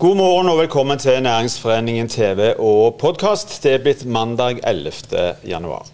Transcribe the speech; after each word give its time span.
God 0.00 0.16
morgen 0.16 0.48
og 0.48 0.62
velkommen 0.62 0.96
til 0.98 1.18
Næringsforeningen 1.20 2.08
TV 2.08 2.54
og 2.56 2.94
podkast. 3.02 3.50
Det 3.60 3.74
er 3.74 3.82
blitt 3.84 4.06
mandag 4.08 4.62
11. 4.64 5.34
januar. 5.44 5.90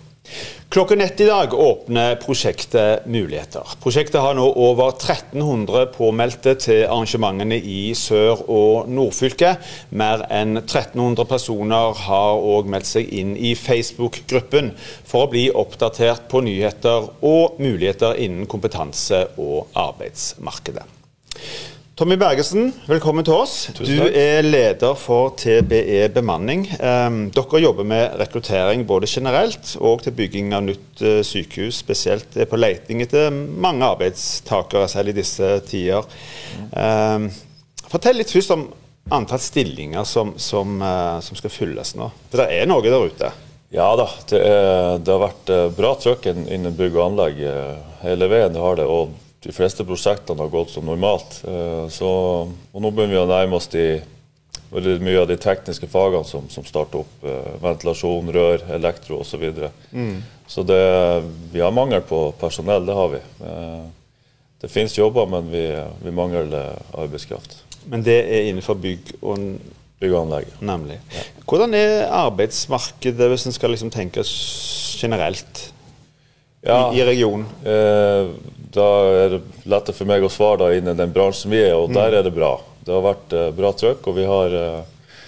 Klokken 0.71 1.01
ett 1.03 1.19
i 1.21 1.27
dag 1.27 1.55
åpner 1.55 2.15
prosjektet 2.23 3.09
Muligheter. 3.11 3.67
Prosjektet 3.83 4.23
har 4.23 4.39
nå 4.39 4.45
over 4.47 4.93
1300 4.95 5.89
påmeldte 5.97 6.55
til 6.55 6.85
arrangementene 6.87 7.59
i 7.59 7.95
Sør- 7.99 8.47
og 8.47 8.87
Nordfylket. 8.87 9.67
Mer 9.91 10.23
enn 10.31 10.61
1300 10.61 11.27
personer 11.27 11.99
har 12.07 12.39
òg 12.39 12.71
meldt 12.71 12.87
seg 12.87 13.11
inn 13.11 13.35
i 13.35 13.57
Facebook-gruppen 13.59 14.77
for 15.03 15.27
å 15.27 15.33
bli 15.35 15.49
oppdatert 15.51 16.31
på 16.31 16.47
nyheter 16.47 17.11
og 17.27 17.59
muligheter 17.59 18.15
innen 18.23 18.47
kompetanse 18.47 19.25
og 19.35 19.67
arbeidsmarkedet. 19.75 20.93
Tommy 21.97 22.19
Bergesen, 22.21 22.75
velkommen 22.85 23.25
til 23.25 23.33
oss. 23.33 23.53
Du 23.73 24.03
er 24.05 24.45
leder 24.45 24.99
for 25.01 25.31
TBE 25.41 26.11
bemanning. 26.13 26.67
Um, 26.77 27.17
dere 27.33 27.61
jobber 27.63 27.89
med 27.89 28.19
rekruttering 28.21 28.83
både 28.85 29.09
generelt 29.09 29.71
og 29.81 30.05
til 30.05 30.13
bygging 30.19 30.53
av 30.53 30.67
nytt 30.67 31.01
uh, 31.01 31.23
sykehus. 31.25 31.79
Spesielt 31.81 32.37
er 32.37 32.51
på 32.51 32.61
leiting 32.61 33.01
etter 33.01 33.33
mange 33.33 33.89
arbeidstakere, 33.89 34.85
selv 34.93 35.15
i 35.15 35.17
disse 35.23 35.55
tider. 35.73 36.05
Um, 36.77 37.31
fortell 37.89 38.21
litt 38.21 38.37
først 38.37 38.53
om 38.53 38.69
antall 39.17 39.41
stillinger 39.41 40.05
som, 40.05 40.37
som, 40.37 40.77
uh, 40.85 41.17
som 41.25 41.41
skal 41.41 41.59
fylles 41.63 41.97
nå. 41.97 42.13
For 42.29 42.45
det 42.45 42.61
er 42.61 42.69
noe 42.69 42.85
der 42.85 43.09
ute? 43.09 43.37
Ja 43.73 43.95
da, 43.97 44.11
det, 44.29 44.45
er, 44.45 44.99
det 45.01 45.17
har 45.17 45.31
vært 45.31 45.59
bra 45.81 45.97
trøkk 45.97 46.29
innen 46.29 46.77
bygg 46.77 46.93
og 46.93 47.07
anlegg 47.09 47.47
hele 48.05 48.29
veien. 48.29 48.53
det 48.53 48.69
har 48.69 48.85
det. 48.85 48.85
og 48.85 49.23
de 49.45 49.53
fleste 49.55 49.85
prosjektene 49.87 50.43
har 50.43 50.53
gått 50.53 50.73
som 50.73 50.87
normalt. 50.87 51.41
Eh, 51.47 51.87
så, 51.93 52.11
og 52.47 52.83
nå 52.83 52.93
begynner 52.93 53.17
vi 53.17 53.23
å 53.23 53.31
nærme 53.31 53.59
oss 53.59 53.69
de, 53.73 53.87
veldig 54.73 54.97
mye 55.05 55.21
av 55.23 55.29
de 55.31 55.37
tekniske 55.41 55.89
fagene 55.91 56.27
som, 56.27 56.49
som 56.53 56.67
starter 56.67 57.05
opp. 57.05 57.15
Eh, 57.27 57.53
ventilasjon, 57.63 58.33
rør, 58.35 58.67
elektro 58.79 59.21
osv. 59.23 59.37
Så, 59.37 59.43
videre. 59.43 59.71
mm. 59.93 60.17
så 60.51 60.67
det, 60.67 60.83
vi 61.53 61.63
har 61.63 61.75
mangel 61.75 62.03
på 62.07 62.31
personell, 62.41 62.87
det 62.89 62.97
har 62.97 63.15
vi. 63.15 63.23
Eh, 63.51 63.87
det 64.65 64.73
finnes 64.73 64.97
jobber, 64.97 65.29
men 65.31 65.51
vi, 65.53 65.67
vi 66.03 66.13
mangler 66.17 66.49
arbeidskraft. 66.97 67.61
Men 67.87 68.03
det 68.03 68.17
er 68.25 68.49
innenfor 68.49 68.79
bygg 68.83 69.19
og 69.21 69.37
Bygg 69.97 70.13
og 70.13 70.27
anlegg. 70.27 70.49
Nemlig. 70.61 70.99
Ja. 71.15 71.23
Hvordan 71.49 71.75
er 71.75 72.11
arbeidsmarkedet, 72.13 73.31
hvis 73.33 73.47
en 73.49 73.55
skal 73.57 73.73
liksom 73.73 73.89
tenke 73.95 74.25
generelt, 74.27 75.63
ja, 76.61 76.91
i, 76.93 76.99
i 77.01 77.07
regionen? 77.07 77.47
Eh, 77.65 78.35
da 78.77 78.89
er 79.25 79.37
det 79.37 79.41
lettere 79.69 79.97
for 79.97 80.09
meg 80.09 80.25
å 80.25 80.33
svare 80.33 80.65
da 80.65 80.75
innen 80.77 80.99
den 80.99 81.15
bransjen 81.15 81.53
vi 81.53 81.63
er, 81.65 81.75
og 81.79 81.91
mm. 81.91 81.97
der 81.97 82.19
er 82.19 82.27
det 82.27 82.35
bra. 82.37 82.53
Det 82.85 82.95
har 82.95 83.05
vært 83.05 83.35
uh, 83.35 83.49
bra 83.57 83.73
trøkk, 83.75 84.07
og 84.11 84.19
vi 84.19 84.27
har, 84.29 84.53
uh, 84.55 85.25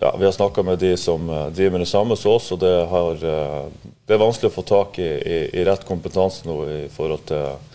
ja, 0.00 0.10
har 0.10 0.34
snakka 0.34 0.64
med 0.66 0.80
de 0.82 0.94
som 1.00 1.28
uh, 1.30 1.46
driver 1.54 1.76
med 1.76 1.84
det 1.84 1.90
samme 1.92 2.16
som 2.18 2.34
oss, 2.36 2.48
og 2.56 2.62
det, 2.64 2.72
har, 2.90 3.20
det, 3.20 4.16
er 4.16 4.22
vanskelig 4.22 4.50
å 4.50 4.56
få 4.56 4.66
tak 4.66 4.98
i, 5.02 5.10
i, 5.20 5.38
i 5.60 5.66
rett 5.68 5.86
kompetanse 5.88 6.48
nå 6.48 6.58
i 6.66 6.80
forhold 6.92 7.26
til 7.28 7.74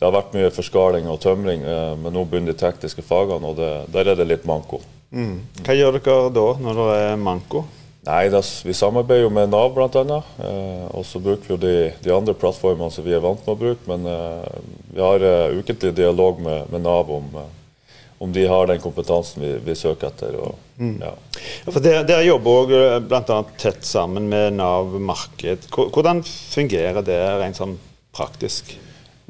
Det 0.00 0.06
har 0.06 0.14
vært 0.16 0.32
mye 0.32 0.54
forskaling 0.54 1.10
og 1.12 1.20
tømring, 1.20 1.60
men 2.00 2.14
nå 2.14 2.22
begynner 2.24 2.54
de 2.54 2.62
tekniske 2.62 3.04
fagene, 3.04 3.50
og 3.50 3.58
det, 3.58 3.72
der 3.92 4.08
er 4.08 4.16
det 4.16 4.30
litt 4.30 4.46
manko. 4.48 4.80
Mm. 5.12 5.42
Hva 5.66 5.76
gjør 5.76 5.98
dere 5.98 6.30
da, 6.32 6.46
når 6.62 6.80
det 6.80 6.96
er 7.02 7.20
manko? 7.20 7.66
Nei, 8.06 8.30
das, 8.32 8.64
Vi 8.64 8.72
samarbeider 8.74 9.26
jo 9.26 9.32
med 9.34 9.50
Nav 9.52 9.74
bl.a. 9.76 10.20
Eh, 10.40 10.84
og 10.96 11.04
så 11.04 11.20
bruker 11.20 11.44
vi 11.44 11.52
jo 11.52 11.58
de, 11.60 11.74
de, 12.00 12.12
andre 12.16 12.34
plattformene 12.38 12.88
som 12.94 13.04
vi 13.04 13.12
er 13.12 13.24
vant 13.24 13.42
med 13.44 13.52
å 13.52 13.60
bruke. 13.60 13.88
Men 13.90 14.06
eh, 14.08 14.60
vi 14.94 15.02
har 15.04 15.24
eh, 15.26 15.58
ukentlig 15.60 15.92
dialog 15.98 16.40
med, 16.40 16.70
med 16.72 16.86
Nav 16.86 17.12
om, 17.12 17.28
eh, 17.36 17.98
om, 18.16 18.32
de 18.32 18.46
har 18.48 18.70
den 18.70 18.80
kompetansen 18.80 19.44
vi, 19.44 19.52
vi 19.66 19.76
søker 19.76 20.08
etter. 20.08 20.38
Og, 20.40 20.56
mm. 20.80 20.96
ja. 21.04 21.12
For 21.68 21.84
Dere, 21.84 22.06
dere 22.08 22.24
jobber 22.24 22.62
òg 22.62 22.76
eh, 22.78 22.96
bl.a. 23.04 23.42
tett 23.60 23.84
sammen 23.84 24.32
med 24.32 24.56
Nav 24.56 24.96
marked. 24.96 25.68
Hvordan 25.76 26.24
fungerer 26.24 27.04
det 27.04 27.20
rent 27.44 27.60
sånn 27.60 27.76
praktisk? 28.16 28.78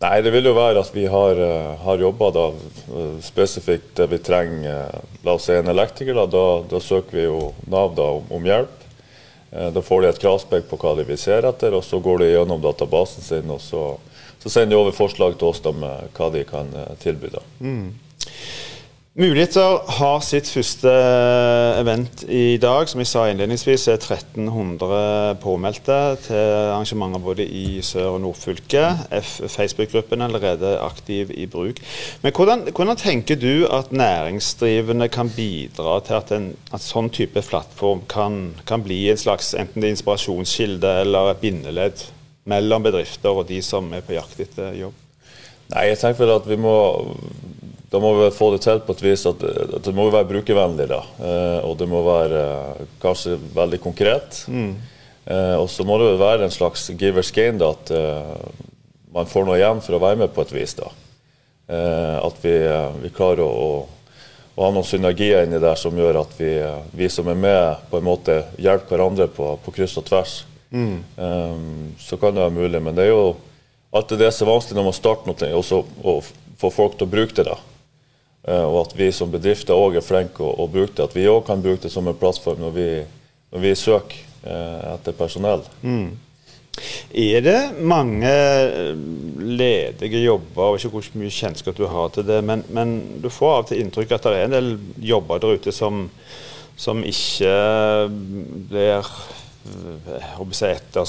Nei, 0.01 0.23
det 0.25 0.31
vil 0.33 0.47
jo 0.49 0.55
være 0.57 0.81
at 0.81 0.95
vi 0.97 1.03
har, 1.13 1.37
uh, 1.37 1.75
har 1.83 2.01
jobba 2.01 2.31
uh, 2.33 3.17
spesifikt 3.21 3.93
det 3.99 4.07
vi 4.09 4.19
trenger. 4.25 4.87
Uh, 4.89 5.17
la 5.27 5.35
oss 5.37 5.51
si 5.51 5.57
en 5.57 5.69
elektriker. 5.69 6.17
Da, 6.17 6.25
da, 6.31 6.45
da 6.71 6.81
søker 6.81 7.19
vi 7.19 7.27
jo 7.27 7.51
Nav 7.69 7.93
da, 7.99 8.09
om, 8.17 8.31
om 8.33 8.49
hjelp. 8.49 8.77
Da 9.51 9.83
får 9.83 10.05
de 10.05 10.09
et 10.13 10.19
kravspekk 10.23 10.69
på 10.71 10.77
hva 10.79 10.93
de 10.95 11.03
vil 11.09 11.19
se 11.19 11.35
etter, 11.35 11.75
og 11.75 11.83
så 11.83 11.99
går 11.99 12.21
de 12.23 12.29
gjennom 12.29 12.61
databasen 12.63 13.25
sin. 13.27 13.49
og 13.51 13.59
Så, 13.59 13.81
så 14.39 14.53
sender 14.53 14.77
de 14.77 14.79
over 14.79 14.95
forslag 14.95 15.35
til 15.41 15.49
oss 15.49 15.59
med 15.75 16.13
hva 16.15 16.29
de 16.31 16.45
kan 16.47 16.71
tilby. 17.03 17.33
Da. 17.35 17.43
Mm. 17.59 17.89
Muligheter 19.19 19.81
har 19.91 20.21
sitt 20.23 20.47
første 20.47 20.91
event 21.81 22.21
i 22.31 22.61
dag. 22.63 22.87
Som 22.87 23.01
jeg 23.03 23.09
sa 23.11 23.25
innledningsvis, 23.27 23.89
er 23.91 23.97
1300 23.99 25.41
påmeldte 25.43 25.97
til 26.29 26.39
arrangementer 26.39 27.25
både 27.25 27.43
i 27.43 27.81
Sør- 27.83 28.13
og 28.13 28.21
Nordfylket. 28.23 29.11
Facebook-gruppen 29.51 30.23
er 30.23 30.31
allerede 30.31 30.77
aktiv 30.79 31.35
i 31.35 31.49
bruk. 31.51 31.83
Men 32.23 32.37
hvordan, 32.37 32.63
hvordan, 32.71 32.97
tenker 33.03 33.35
du 33.35 33.67
at 33.67 33.91
næringsdrivende 33.91 35.09
kan 35.09 35.35
bidra 35.35 35.99
til 36.07 36.15
at 36.21 36.31
en 36.39 36.49
at 36.71 36.87
sånn 36.87 37.11
type 37.11 37.43
plattform 37.51 38.07
kan, 38.07 38.55
kan 38.63 38.87
bli 38.87 39.09
en 39.11 39.19
slags 39.19 39.57
enten 39.59 39.83
det 39.83 39.91
inspirasjonskilde 39.91 41.01
eller 41.03 41.35
et 41.35 41.43
bindeledd 41.43 42.07
mellom 42.47 42.87
bedrifter 42.87 43.35
og 43.35 43.51
de 43.51 43.59
som 43.59 43.91
er 43.91 44.07
på 44.07 44.15
jakt 44.15 44.39
etter 44.39 44.71
jobb? 44.79 44.95
Nei, 45.71 45.91
jeg 45.91 46.01
tenker 46.01 46.31
at 46.35 46.47
vi 46.51 46.57
må 46.59 46.77
da 47.91 47.99
må 47.99 48.13
vi 48.15 48.31
få 48.31 48.53
det 48.55 48.63
til 48.63 48.81
på 48.87 48.95
et 48.95 49.03
vis 49.03 49.27
at, 49.27 49.43
at 49.43 49.83
det 49.83 49.93
må 49.97 50.07
være 50.13 50.29
brukervennlig. 50.29 50.87
da, 50.93 51.01
eh, 51.19 51.59
Og 51.67 51.77
det 51.79 51.89
må 51.91 52.05
være 52.07 52.43
eh, 52.47 52.83
kanskje 53.03 53.39
veldig 53.55 53.81
konkret. 53.83 54.45
Mm. 54.47 54.75
Eh, 55.27 55.57
og 55.59 55.67
så 55.71 55.85
må 55.87 55.99
det 55.99 56.13
være 56.21 56.47
en 56.47 56.55
slags 56.55 56.87
givers 56.99 57.33
gain, 57.35 57.59
da, 57.59 57.73
at 57.75 57.91
eh, 57.91 58.37
man 59.11 59.27
får 59.27 59.47
noe 59.47 59.59
igjen 59.59 59.83
for 59.83 59.99
å 59.99 60.03
være 60.05 60.21
med 60.23 60.31
på 60.35 60.45
et 60.47 60.53
vis. 60.55 60.77
da. 60.79 60.93
Eh, 61.71 62.17
at 62.23 62.39
vi, 62.45 62.53
eh, 62.63 63.01
vi 63.03 63.11
klarer 63.15 63.43
å, 63.43 63.51
å, 63.51 64.15
å, 64.55 64.63
ha 64.63 64.71
noen 64.71 64.87
synergier 64.87 65.49
inni 65.49 65.59
der 65.63 65.79
som 65.79 65.99
gjør 65.99 66.21
at 66.23 66.39
vi, 66.39 66.53
vi, 66.95 67.09
som 67.11 67.27
er 67.27 67.43
med, 67.43 67.89
på 67.91 67.99
en 67.99 68.07
måte 68.07 68.45
hjelper 68.55 68.95
hverandre 68.97 69.27
på, 69.35 69.57
på 69.65 69.75
kryss 69.75 69.99
og 69.99 70.07
tvers. 70.07 70.37
Mm. 70.71 71.01
så 71.99 72.15
kan 72.15 72.31
det 72.31 72.45
være 72.45 72.55
mulig. 72.55 72.79
Men 72.79 72.95
det 72.95 73.09
er 73.09 73.11
jo 73.11 73.33
alltid 73.91 74.21
det 74.23 74.29
som 74.31 74.47
er 74.47 74.55
vanskelig 74.55 74.79
når 74.79 74.87
man 74.87 74.95
starter 74.95 75.27
noe, 75.27 75.49
også 75.59 75.81
og 76.07 76.29
få 76.61 76.71
folk 76.71 76.95
til 76.95 77.09
å 77.09 77.11
bruke 77.11 77.35
det. 77.35 77.49
da. 77.51 77.59
Eh, 78.49 78.65
og 78.65 78.87
at 78.87 78.97
vi 78.97 79.11
som 79.13 79.33
bedrifter 79.33 79.77
òg 79.77 79.99
er 80.01 80.05
flinke 80.05 80.45
å, 80.45 80.55
å, 80.65 80.69
bruke 80.71 80.95
det. 80.97 81.11
At 81.11 81.17
vi 81.17 81.29
òg 81.29 81.45
kan 81.49 81.63
bruke 81.63 81.85
det 81.85 81.93
som 81.93 82.09
en 82.09 82.19
plattform 82.19 82.63
når 82.65 82.75
vi, 82.77 82.89
når 83.53 83.65
vi 83.67 83.77
søker 83.77 84.21
eh, 84.49 84.93
etter 84.95 85.17
personell. 85.17 85.65
Mm. 85.85 86.11
Er 87.21 87.43
det 87.45 87.59
mange 87.85 88.31
eh, 88.31 88.95
ledige 89.45 90.23
jobber, 90.23 90.71
og 90.71 90.79
ikke 90.79 90.93
hvor 90.95 91.11
mye 91.21 91.35
kjennskap 91.35 91.77
du 91.77 91.85
har 91.91 92.15
til 92.15 92.25
det, 92.29 92.41
men, 92.47 92.65
men, 92.73 92.97
du 93.21 93.29
får 93.33 93.57
av 93.57 93.65
og 93.65 93.69
til 93.73 93.83
inntrykk 93.85 94.17
at 94.17 94.31
det 94.31 94.39
er 94.39 94.49
en 94.49 94.57
del 94.57 94.73
jobber 95.11 95.43
der 95.43 95.61
ute 95.61 95.75
som, 95.75 96.07
som 96.81 97.05
ikke 97.05 97.53
blir 98.71 99.13
etter, 99.61 101.05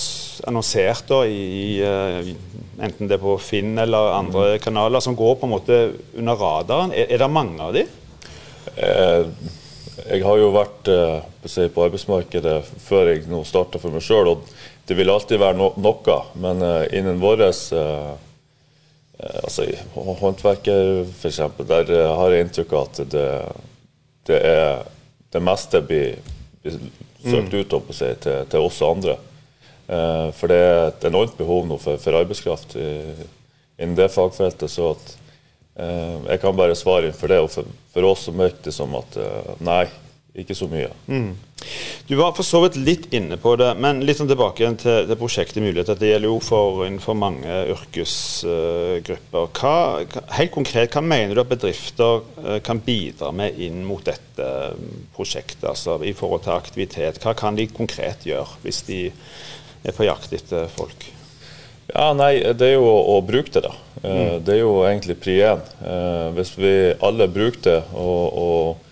annonsert 0.47 1.07
da, 1.07 1.21
i, 1.25 1.79
i, 1.79 2.35
enten 2.81 3.07
det 3.07 3.17
er 3.17 3.23
på 3.23 3.37
Finn 3.41 3.77
eller 3.79 4.11
andre 4.17 4.55
mm. 4.55 4.61
kanaler, 4.63 4.99
som 5.03 5.15
går 5.15 5.37
på 5.39 5.47
en 5.47 5.53
måte 5.55 5.79
under 6.17 6.39
radaren. 6.39 6.93
Er, 6.93 7.07
er 7.09 7.21
det 7.23 7.31
mange 7.31 7.61
av 7.63 7.73
de? 7.75 7.85
Eh, 8.75 9.23
jeg 10.01 10.23
har 10.25 10.39
jo 10.39 10.51
vært 10.55 10.89
eh, 10.91 11.69
på 11.71 11.85
arbeidsmarkedet 11.85 12.57
før 12.83 13.11
jeg 13.11 13.27
nå 13.29 13.43
starta 13.47 13.79
for 13.81 13.93
meg 13.93 14.03
sjøl, 14.05 14.33
og 14.33 14.49
det 14.87 14.97
vil 14.97 15.11
alltid 15.13 15.41
være 15.41 15.57
no 15.59 15.71
noe. 15.79 16.17
Men 16.41 16.63
eh, 16.65 16.87
innen 16.99 17.21
vår 17.21 17.45
eh, 17.47 17.53
eh, 19.19 19.37
altså, 19.43 19.67
håndverker 19.95 21.05
f.eks., 21.05 21.41
der 21.69 21.93
eh, 21.95 22.09
har 22.19 22.33
jeg 22.33 22.47
inntrykk 22.47 22.75
av 22.75 22.89
at 22.89 23.03
det, 23.13 23.29
det, 24.29 24.41
er, 24.41 24.83
det 25.31 25.43
meste 25.45 25.83
blir, 25.85 26.19
blir 26.63 26.81
søkt 27.23 27.75
opp, 27.77 27.91
si, 27.93 28.09
til, 28.23 28.47
til, 28.49 28.65
oss 28.65 28.81
og 28.81 28.97
andre. 28.97 29.17
Eh, 29.87 30.27
for 30.37 30.51
det 30.51 30.57
er 30.57 30.81
et 30.87 31.07
enormt 31.11 31.37
behov 31.37 31.67
nå 31.69 31.77
for, 31.81 32.01
for 32.01 32.19
arbeidskraft 32.21 32.77
innen 33.81 33.97
det 33.97 34.11
fagfeltet. 34.13 34.71
så 34.71 34.93
at 34.93 35.17
eh, 35.75 36.17
Jeg 36.29 36.41
kan 36.41 36.55
bare 36.57 36.75
svare 36.75 37.11
for 37.13 37.31
det. 37.31 37.39
Og 37.41 37.51
for, 37.51 37.69
for 37.93 38.09
oss 38.11 38.27
så 38.27 38.35
virker 38.35 38.69
det 38.69 38.75
som 38.75 38.95
at 38.99 39.17
eh, 39.17 39.53
nei, 39.65 39.85
ikke 40.31 40.55
så 40.55 40.67
mye. 40.71 40.87
Mm. 41.11 41.33
Du 42.07 42.15
var 42.15 42.31
for 42.35 42.47
så 42.47 42.61
vidt 42.63 42.77
litt 42.79 43.07
inne 43.13 43.35
på 43.39 43.53
det, 43.59 43.69
men 43.83 43.99
litt 44.07 44.17
sånn 44.19 44.29
tilbake 44.31 44.69
til, 44.79 45.05
til 45.09 45.19
prosjektet 45.19 45.63
Mulighet. 45.63 45.91
Det 45.99 46.09
gjelder 46.13 46.31
jo 46.31 46.37
for, 46.43 46.85
innenfor 46.87 47.17
mange 47.19 47.57
yrkesgrupper. 47.73 49.49
Hva, 49.59 49.75
helt 50.37 50.53
konkret, 50.55 50.95
hva 50.95 51.03
mener 51.03 51.35
du 51.35 51.43
at 51.43 51.51
bedrifter 51.51 52.23
uh, 52.41 52.57
kan 52.63 52.79
bidra 52.83 53.33
med 53.35 53.59
inn 53.59 53.83
mot 53.87 54.03
dette 54.07 54.49
prosjektet? 55.15 55.67
Altså 55.67 55.99
i 56.07 56.15
forhold 56.17 56.45
til 56.47 56.55
aktivitet. 56.55 57.19
Hva 57.21 57.35
kan 57.37 57.59
de 57.59 57.67
konkret 57.67 58.23
gjøre 58.27 58.61
hvis 58.63 58.85
de 58.87 59.01
er 59.11 59.97
på 59.97 60.07
jakt 60.07 60.31
etter 60.37 60.71
folk? 60.71 61.09
Ja, 61.91 62.13
nei, 62.15 62.37
Det 62.55 62.69
er 62.69 62.77
jo 62.77 62.87
å, 62.87 63.17
å 63.17 63.21
bruke 63.25 63.51
det, 63.51 63.65
da. 63.67 63.75
Uh, 63.99 64.07
mm. 64.07 64.45
Det 64.47 64.55
er 64.55 64.63
jo 64.63 64.77
egentlig 64.87 65.19
pri 65.19 65.35
én. 65.43 65.67
Uh, 65.83 66.31
hvis 66.39 66.55
vi 66.55 66.73
alle 67.03 67.27
bruker 67.27 67.67
det 67.67 67.81
og, 67.91 68.23
og 68.31 68.87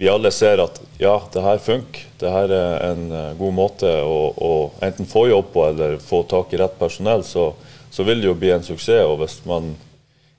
vi 0.00 0.08
alle 0.08 0.30
ser 0.32 0.62
at 0.62 0.78
ja, 0.98 1.18
det 1.32 1.42
her 1.44 1.58
funker. 1.60 2.04
Det 2.16 2.30
her 2.32 2.52
er 2.56 2.78
en 2.86 3.02
uh, 3.12 3.34
god 3.36 3.52
måte 3.52 3.88
å, 4.00 4.20
å, 4.32 4.52
enten 4.80 5.04
få 5.08 5.26
jobb 5.28 5.50
på 5.52 5.66
eller 5.66 5.98
få 6.00 6.22
tak 6.28 6.54
i 6.56 6.60
rett 6.62 6.78
personell, 6.78 7.20
så, 7.20 7.50
så, 7.92 8.06
vil 8.08 8.22
det 8.22 8.30
jo 8.30 8.38
bli 8.40 8.48
en 8.54 8.64
suksess. 8.64 9.04
Og 9.04 9.18
hvis 9.20 9.34
man 9.44 9.74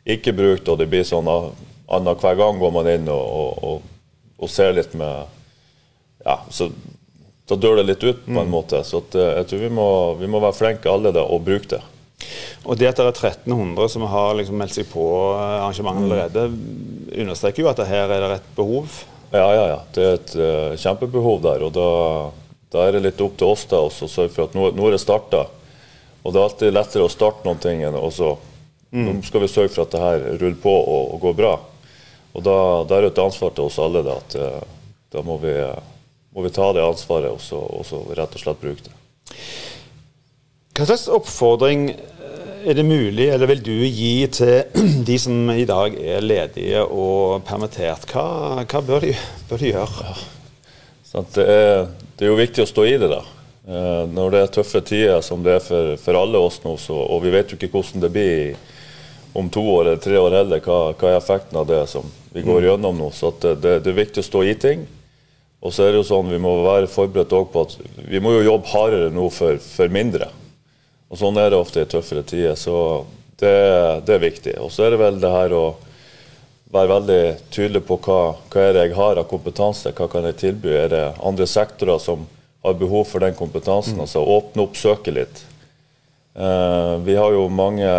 ikke 0.01 0.33
bruker 0.33 0.63
det, 0.63 0.73
og 0.73 0.79
det 0.81 0.87
blir 0.89 1.05
sånn 1.05 1.29
annenhver 1.29 2.39
gang 2.39 2.57
går 2.57 2.73
man 2.73 2.89
inn 2.89 3.05
og, 3.13 3.61
og, 3.61 3.85
og, 4.41 4.49
ser 4.49 4.73
litt 4.79 4.97
med 4.97 5.29
Ja, 6.25 6.39
så 6.49 6.71
da 7.45 7.59
dør 7.61 7.83
det 7.83 7.85
litt 7.91 8.01
ut 8.01 8.25
på 8.25 8.33
en 8.33 8.49
mm. 8.49 8.51
måte. 8.57 8.81
Så 8.81 9.03
at, 9.05 9.13
uh, 9.13 9.27
jeg 9.43 9.51
tror 9.51 9.63
vi 9.67 9.71
må, 9.77 9.87
vi 10.23 10.31
må 10.31 10.41
være 10.41 10.57
flinke 10.57 10.89
alle 10.89 11.13
der 11.13 11.29
og 11.29 11.45
bruke 11.45 11.75
det. 11.75 11.83
Og 12.65 12.81
det 12.81 12.89
at 12.89 12.97
det 12.97 13.11
er 13.11 13.29
1300 13.45 13.93
som 13.93 14.09
har 14.09 14.33
liksom 14.41 14.57
meldt 14.57 14.79
seg 14.79 14.89
på 14.89 15.05
eh, 15.35 15.55
arrangementet 15.61 16.01
mm. 16.01 16.09
allerede, 16.09 16.49
understreker 17.27 17.61
jo 17.61 17.69
at 17.69 17.85
her 17.85 18.09
er 18.09 18.25
det 18.25 18.35
et 18.39 18.53
behov? 18.57 19.03
Ja, 19.31 19.53
ja, 19.55 19.67
ja. 19.67 19.79
Det 19.95 20.03
er 20.03 20.17
et 20.17 20.33
uh, 20.35 20.77
kjempebehov 20.79 21.41
der. 21.43 21.63
Og 21.63 21.73
da, 21.75 21.87
da, 22.73 22.85
er 22.85 22.97
det 22.97 23.05
litt 23.05 23.23
opp 23.23 23.37
til 23.39 23.53
oss 23.53 23.65
da, 23.71 23.79
å 23.79 23.91
sørge 23.91 24.33
for 24.33 24.49
at 24.49 24.57
nå, 24.57 24.71
nå 24.75 24.87
er 24.87 24.97
det 24.97 25.03
starta. 25.03 25.45
Og 26.21 26.33
det 26.33 26.41
er 26.41 26.47
alltid 26.47 26.75
lettere 26.75 27.07
å 27.07 27.11
starte 27.11 27.47
noen 27.47 27.61
ting 27.63 27.83
enn 27.87 27.97
å 27.97 28.09
mm. 28.11 29.05
Nå 29.07 29.13
skal 29.25 29.45
vi 29.45 29.49
sørge 29.51 29.73
for 29.73 29.85
at 29.85 29.95
det 29.95 30.03
her 30.03 30.25
ruller 30.35 30.59
på 30.61 30.73
og, 30.75 31.15
og 31.15 31.23
går 31.23 31.37
bra. 31.39 31.55
Og 32.35 32.43
da, 32.43 32.57
da, 32.87 32.97
er 32.97 33.07
det 33.07 33.13
et 33.13 33.23
ansvar 33.23 33.55
til 33.55 33.71
oss 33.71 33.79
alle 33.81 34.03
da, 34.05 34.19
at 34.19 34.37
uh, 34.39 34.61
da 35.15 35.23
må 35.27 35.39
vi, 35.41 35.55
må 36.35 36.43
vi, 36.43 36.53
ta 36.55 36.69
det 36.75 36.83
ansvaret 36.83 37.31
og 37.31 37.41
så, 37.43 37.59
og 37.59 37.87
så 37.87 38.03
rett 38.11 38.35
og 38.35 38.43
slett 38.43 38.61
bruke 38.61 38.87
det. 38.87 38.95
Hva 40.75 40.87
slags 40.87 41.07
oppfordring 41.11 41.89
er 42.65 42.77
det 42.77 42.85
mulig, 42.85 43.27
eller 43.29 43.49
vil 43.49 43.63
du 43.63 43.73
gi 43.85 44.27
til 44.33 44.81
de 45.07 45.17
som 45.19 45.49
i 45.53 45.65
dag 45.67 45.95
er 45.97 46.23
ledige 46.23 46.83
og 46.85 47.43
permittert? 47.47 48.05
Hva, 48.11 48.63
hva 48.63 48.81
bør, 48.85 49.05
de, 49.07 49.15
bør, 49.49 49.61
de, 49.61 49.71
gjøre? 49.73 50.07
Ja. 50.07 51.21
Det, 51.35 51.45
er, 51.45 51.87
det, 52.15 52.25
er, 52.25 52.29
jo 52.29 52.39
viktig 52.39 52.63
å 52.63 52.69
stå 52.69 52.87
i 52.87 52.97
det. 53.01 53.09
da. 53.11 53.21
Eh, 53.67 54.03
når 54.13 54.33
det 54.33 54.43
er 54.43 54.53
tøffe 54.57 54.81
tider, 54.85 55.19
som 55.25 55.43
det 55.45 55.57
er 55.57 55.65
for, 55.65 55.95
for 56.01 56.19
alle 56.21 56.41
oss 56.41 56.61
nå, 56.63 56.77
så, 56.79 56.95
og 56.95 57.23
vi 57.25 57.33
vet 57.33 57.51
jo 57.51 57.59
ikke 57.59 57.71
hvordan 57.73 58.05
det 58.05 58.13
blir 58.15 58.55
om 59.37 59.47
to 59.51 59.63
år 59.73 59.85
eller 59.85 60.01
tre 60.03 60.17
år 60.19 60.37
heller, 60.41 60.63
hva, 60.63 60.79
hva 60.91 61.11
er 61.11 61.19
effekten 61.19 61.59
av 61.59 61.69
det 61.69 61.83
som 61.87 62.07
vi 62.33 62.43
går 62.43 62.59
mm. 62.61 62.67
gjennom 62.69 62.99
nå. 62.99 63.11
Så 63.15 63.33
det, 63.39 63.55
det, 63.63 63.77
det, 63.85 63.93
er 63.93 64.01
viktig 64.03 64.23
å 64.23 64.27
stå 64.27 64.43
i 64.47 64.57
ting. 64.59 64.85
Og 65.61 65.73
så 65.73 65.85
er 65.85 65.93
det 65.93 66.01
jo 66.01 66.09
sånn, 66.09 66.31
vi 66.31 66.41
må 66.41 66.57
være 66.65 66.89
forberedt 66.89 67.33
på 67.53 67.65
at 67.67 67.75
vi 68.09 68.21
må 68.23 68.33
jo 68.37 68.45
jobbe 68.47 68.71
hardere 68.71 69.11
nå 69.13 69.27
for, 69.33 69.59
for 69.61 69.93
mindre. 69.93 70.31
Og 71.11 71.19
Sånn 71.19 71.37
er 71.41 71.51
det 71.51 71.59
ofte 71.59 71.83
i 71.83 71.89
tøffere 71.91 72.23
tider. 72.23 72.55
Så 72.55 73.05
det, 73.41 73.55
det 74.07 74.15
er 74.15 74.23
viktig. 74.23 74.57
Og 74.63 74.71
så 74.71 74.87
er 74.87 74.93
det 74.93 75.01
vel 75.01 75.19
det 75.19 75.31
her 75.33 75.55
å 75.55 75.65
være 76.71 76.91
veldig 76.93 77.23
tydelig 77.51 77.81
på 77.87 77.97
hva, 78.05 78.19
hva 78.51 78.63
er 78.63 78.75
det 78.75 78.85
jeg 78.85 78.95
har 78.95 79.19
av 79.19 79.27
kompetanse, 79.27 79.91
hva 79.97 80.07
kan 80.11 80.27
jeg 80.29 80.39
tilby. 80.39 80.71
Er 80.71 80.91
det 80.93 81.05
andre 81.19 81.47
sektorer 81.49 81.99
som 81.99 82.23
har 82.63 82.77
behov 82.79 83.09
for 83.09 83.23
den 83.23 83.35
kompetansen? 83.35 83.97
Mm. 83.99 84.05
Altså 84.05 84.23
åpne 84.23 84.63
opp, 84.63 84.79
søke 84.79 85.11
litt. 85.15 85.43
Eh, 86.31 86.95
vi 87.03 87.17
har 87.19 87.35
jo 87.35 87.49
mange 87.51 87.91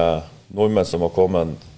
nordmenn 0.53 0.89
som 0.89 1.05
har 1.05 1.13
kommet 1.13 1.69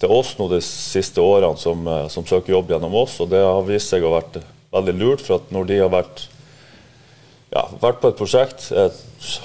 til 0.00 0.12
oss 0.16 0.32
nå 0.38 0.48
de 0.48 0.62
siste 0.64 1.20
årene, 1.20 1.60
som, 1.60 1.84
eh, 1.86 2.08
som 2.08 2.24
søker 2.24 2.56
jobb 2.56 2.72
gjennom 2.72 2.96
oss. 3.02 3.18
Og 3.20 3.28
det 3.28 3.44
har 3.44 3.60
vist 3.68 3.92
seg 3.92 4.06
å 4.06 4.16
vært 4.16 4.40
veldig 4.72 4.96
lurt, 4.96 5.20
for 5.26 5.42
at 5.42 5.52
når 5.52 5.68
de 5.68 5.82
har 5.82 5.92
vært 5.92 6.24
ja, 7.50 7.64
vært 7.82 8.00
på 8.02 8.10
et 8.12 8.18
prosjekt 8.18 8.68
et 8.70 8.98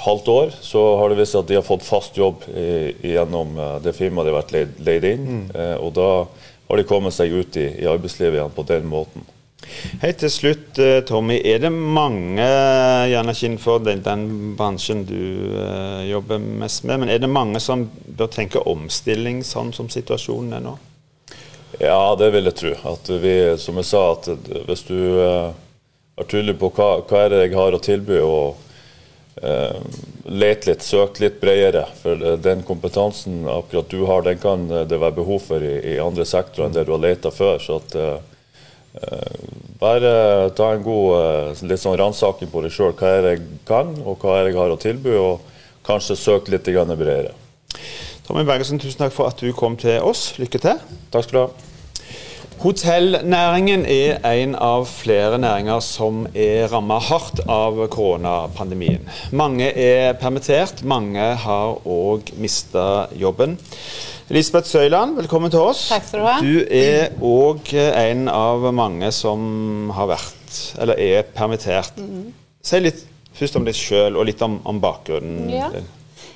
halvt 0.05 0.27
år, 0.31 0.57
så 0.61 0.81
har 0.99 1.11
det 1.11 1.19
vist 1.19 1.33
seg 1.33 1.43
at 1.43 1.51
de 1.51 1.57
har 1.57 1.65
fått 1.65 1.85
fast 1.85 2.17
jobb 2.19 2.45
i, 2.53 2.67
gjennom 3.15 3.55
eh, 3.57 3.77
det 3.83 3.95
firmaet 3.97 4.27
de 4.27 4.33
har 4.33 4.41
vært 4.43 4.53
leid, 4.55 4.75
leid 4.85 5.07
inn. 5.09 5.25
Mm. 5.25 5.47
Eh, 5.51 5.77
og 5.81 5.95
da 5.97 6.09
har 6.69 6.81
de 6.81 6.85
kommet 6.87 7.15
seg 7.15 7.33
ut 7.33 7.57
i, 7.57 7.65
i, 7.81 7.87
arbeidslivet 7.89 8.39
igjen 8.39 8.53
på 8.53 8.67
den 8.69 8.85
måten. 8.89 9.25
Helt 10.03 10.19
til 10.21 10.29
slutt, 10.29 10.77
eh, 10.77 10.99
Tommy. 11.07 11.39
Er 11.41 11.65
det 11.65 11.73
mange, 11.73 12.45
gjerne 13.09 13.33
ikke 13.33 13.49
innenfor 13.49 13.81
den, 13.87 14.05
den 14.05 14.25
bransjen 14.59 15.01
du 15.09 15.17
uh, 15.57 16.05
jobber 16.05 16.37
mest 16.61 16.85
med, 16.85 17.01
men 17.01 17.09
er 17.09 17.23
det 17.23 17.31
mange 17.31 17.61
som 17.63 17.87
bør 17.89 18.29
tenke 18.29 18.61
omstilling 18.69 19.41
sånn 19.45 19.73
som 19.73 19.89
situasjonen 19.89 20.59
er 20.59 20.65
nå? 20.67 20.77
Ja, 21.81 22.13
det 22.15 22.29
vil 22.37 22.45
jeg 22.47 22.59
tro. 22.61 22.75
At 22.93 23.09
vi, 23.09 23.35
som 23.59 23.81
jeg 23.81 23.89
sa, 23.89 24.03
at 24.13 24.29
hvis 24.69 24.85
du 24.87 24.99
uh, 25.17 25.49
være 26.15 26.29
tydelig 26.31 26.59
på 26.59 26.71
hva, 26.75 26.91
hva 27.07 27.23
er 27.23 27.33
det 27.33 27.41
jeg 27.45 27.57
har 27.57 27.75
å 27.75 27.83
tilby, 27.83 28.21
og 28.23 28.61
Uh, 29.35 29.81
lete 30.31 30.69
litt, 30.69 30.83
søke 30.85 31.25
litt 31.25 31.41
bredere. 31.41 31.83
For 31.99 32.37
den 32.39 32.61
kompetansen 32.63 33.43
akkurat 33.51 33.89
du 33.91 34.05
har, 34.07 34.23
den 34.23 34.39
kan 34.39 34.63
det 34.71 34.95
være 34.95 35.17
behov 35.17 35.41
for 35.49 35.63
i, 35.63 35.73
i 35.91 35.97
andre 35.99 36.23
sektorer 36.27 36.69
enn 36.69 36.77
det 36.77 36.85
du 36.87 36.93
har 36.95 37.03
leta 37.03 37.33
før. 37.35 37.59
så 37.59 37.81
at 37.81 37.97
uh, 37.99 38.15
bare 39.81 40.13
ta 40.55 40.71
en 40.71 40.87
god 40.87 41.11
uh, 41.19 41.67
litt 41.67 41.83
sånn 41.83 41.99
ransaking 41.99 42.51
på 42.51 42.63
deg 42.63 42.71
sjøl. 42.77 42.95
Hva 42.95 43.11
er 43.11 43.21
det 43.25 43.35
jeg 43.35 43.45
kan, 43.67 43.91
og 44.05 44.23
hva 44.23 44.39
er 44.39 44.47
det 44.47 44.55
jeg 44.55 44.61
har 44.61 44.71
å 44.77 44.81
tilby? 44.87 45.19
Og 45.19 45.53
kanskje 45.85 46.15
søke 46.15 46.55
litt 46.55 46.71
bredere. 46.71 47.35
Tommy 48.25 48.47
Bergesen, 48.47 48.79
tusen 48.79 49.03
takk 49.03 49.13
for 49.13 49.27
at 49.27 49.43
du 49.43 49.51
kom 49.53 49.75
til 49.77 49.99
oss. 49.99 50.31
Lykke 50.39 50.63
til. 50.63 50.79
Takk 51.11 51.27
skal 51.27 51.35
du 51.35 51.43
ha. 51.43 51.74
Hotellnæringen 52.63 53.83
er 53.85 54.21
en 54.29 54.55
av 54.55 54.85
flere 54.87 55.37
næringer 55.41 55.81
som 55.83 56.23
er 56.31 56.69
rammet 56.71 57.03
hardt 57.09 57.41
av 57.51 57.81
koronapandemien. 57.91 59.03
Mange 59.35 59.67
er 59.69 60.15
permittert, 60.21 60.79
mange 60.87 61.25
har 61.43 61.75
òg 61.83 62.31
mista 62.39 63.07
jobben. 63.11 63.57
Elisabeth 64.31 64.71
Søyland, 64.71 65.17
velkommen 65.19 65.51
til 65.53 65.67
oss. 65.67 65.89
Takk 65.91 66.07
skal 66.07 66.23
Du 66.23 66.25
ha. 66.25 66.37
Du 66.41 66.55
er 66.71 67.11
òg 67.19 67.75
en 67.75 68.29
av 68.31 68.63
mange 68.73 69.11
som 69.13 69.91
har 69.93 70.09
vært, 70.15 70.61
eller 70.79 70.97
er 70.97 71.27
permittert. 71.35 71.99
Mm. 71.99 72.31
Si 72.65 72.81
litt 72.81 73.03
først 73.35 73.59
om 73.59 73.67
deg 73.67 73.75
sjøl, 73.77 74.15
og 74.15 74.25
litt 74.31 74.41
om, 74.41 74.61
om 74.63 74.79
bakgrunnen. 74.81 75.51
Ja. 75.51 75.69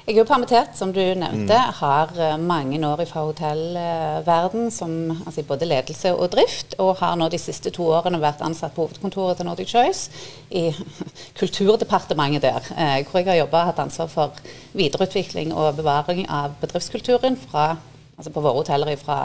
Jeg 0.09 0.15
er 0.15 0.23
jo 0.23 0.25
permittert, 0.25 0.71
som 0.73 0.89
du 0.89 1.03
nevnte. 1.03 1.53
Mm. 1.53 1.73
Har 1.77 2.15
eh, 2.17 2.37
mange 2.41 2.79
år 2.81 3.03
fra 3.05 3.27
hotellverden 3.27 4.71
som 4.73 5.11
altså 5.13 5.43
både 5.45 5.67
ledelse 5.69 6.15
og 6.15 6.31
drift. 6.33 6.73
Og 6.81 6.95
har 6.97 7.13
nå 7.19 7.27
de 7.29 7.37
siste 7.37 7.69
to 7.69 7.85
årene 7.93 8.17
vært 8.17 8.41
ansatt 8.41 8.73
på 8.73 8.87
hovedkontoret 8.87 9.37
til 9.37 9.45
Nordic 9.45 9.69
Choice 9.69 10.09
i 10.49 10.71
Kulturdepartementet 11.39 12.41
der. 12.41 12.71
Eh, 12.73 13.05
hvor 13.05 13.21
jeg 13.21 13.29
har 13.29 13.37
jobba 13.43 13.61
og 13.61 13.69
hatt 13.69 13.83
ansvar 13.85 14.09
for 14.09 14.41
videreutvikling 14.73 15.53
og 15.53 15.77
bevaring 15.77 16.25
av 16.25 16.57
bedriftskulturen 16.57 17.37
fra, 17.45 17.75
altså 18.17 18.33
på 18.33 18.41
våre 18.41 18.63
hoteller 18.63 18.97
fra 18.97 19.21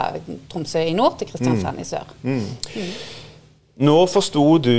Tromsø 0.53 0.85
i 0.85 0.93
nord 0.93 1.17
til 1.17 1.33
Kristiansand 1.33 1.81
mm. 1.81 1.81
i 1.81 1.89
sør. 1.95 2.15
Mm. 2.21 2.47
Mm. 2.77 2.95
Nå 3.89 3.99
forsto 4.05 4.47
du 4.61 4.77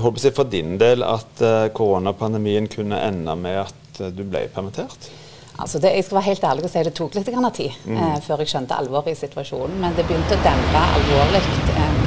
håper 0.00 0.24
jeg 0.30 0.34
for 0.34 0.48
din 0.48 0.78
del 0.80 1.04
at 1.04 1.44
koronapandemien 1.76 2.72
kunne 2.72 3.04
ende 3.04 3.36
med 3.36 3.66
at 3.68 3.83
Eh, 4.00 4.12
du 4.14 4.24
ble 4.24 4.46
permittert? 4.54 5.10
Altså 5.54 5.78
det, 5.78 5.92
jeg 5.94 6.04
skal 6.04 6.18
være 6.18 6.28
helt 6.32 6.44
ærlig 6.44 6.64
og 6.66 6.72
si 6.72 6.82
det 6.82 6.92
tok 6.98 7.14
litt 7.14 7.28
tid 7.30 7.70
mm. 7.86 7.96
eh, 7.96 8.16
før 8.26 8.42
jeg 8.42 8.50
skjønte 8.50 8.74
alvoret 8.74 9.12
i 9.12 9.20
situasjonen. 9.20 9.78
Men 9.80 9.94
det 9.94 10.06
begynte 10.08 10.34
å 10.34 10.42
dempe 10.42 10.82
alvorlig 10.98 11.42
eh, 11.78 12.00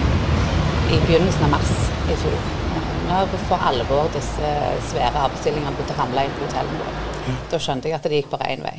i 0.91 0.99
begynnelsen 1.05 1.47
av 1.47 1.55
mars 1.55 1.73
i 2.11 2.19
fjor. 2.23 2.37
Eh, 2.75 2.91
når 3.07 3.39
for 3.47 3.69
alvor 3.69 4.11
disse 4.15 4.51
svære 4.91 5.23
arbeidsstillingene 5.23 5.75
begynte 5.77 5.95
å 5.95 6.01
ramle 6.01 6.27
inn 6.27 6.35
på 6.35 6.43
hotellene 6.43 6.83
våre. 6.83 7.07
Da 7.51 7.59
skjønte 7.59 7.89
jeg 7.89 7.95
at 7.97 8.07
det 8.07 8.21
gikk 8.21 8.31
bare 8.35 8.51
én 8.53 8.63
vei. 8.63 8.77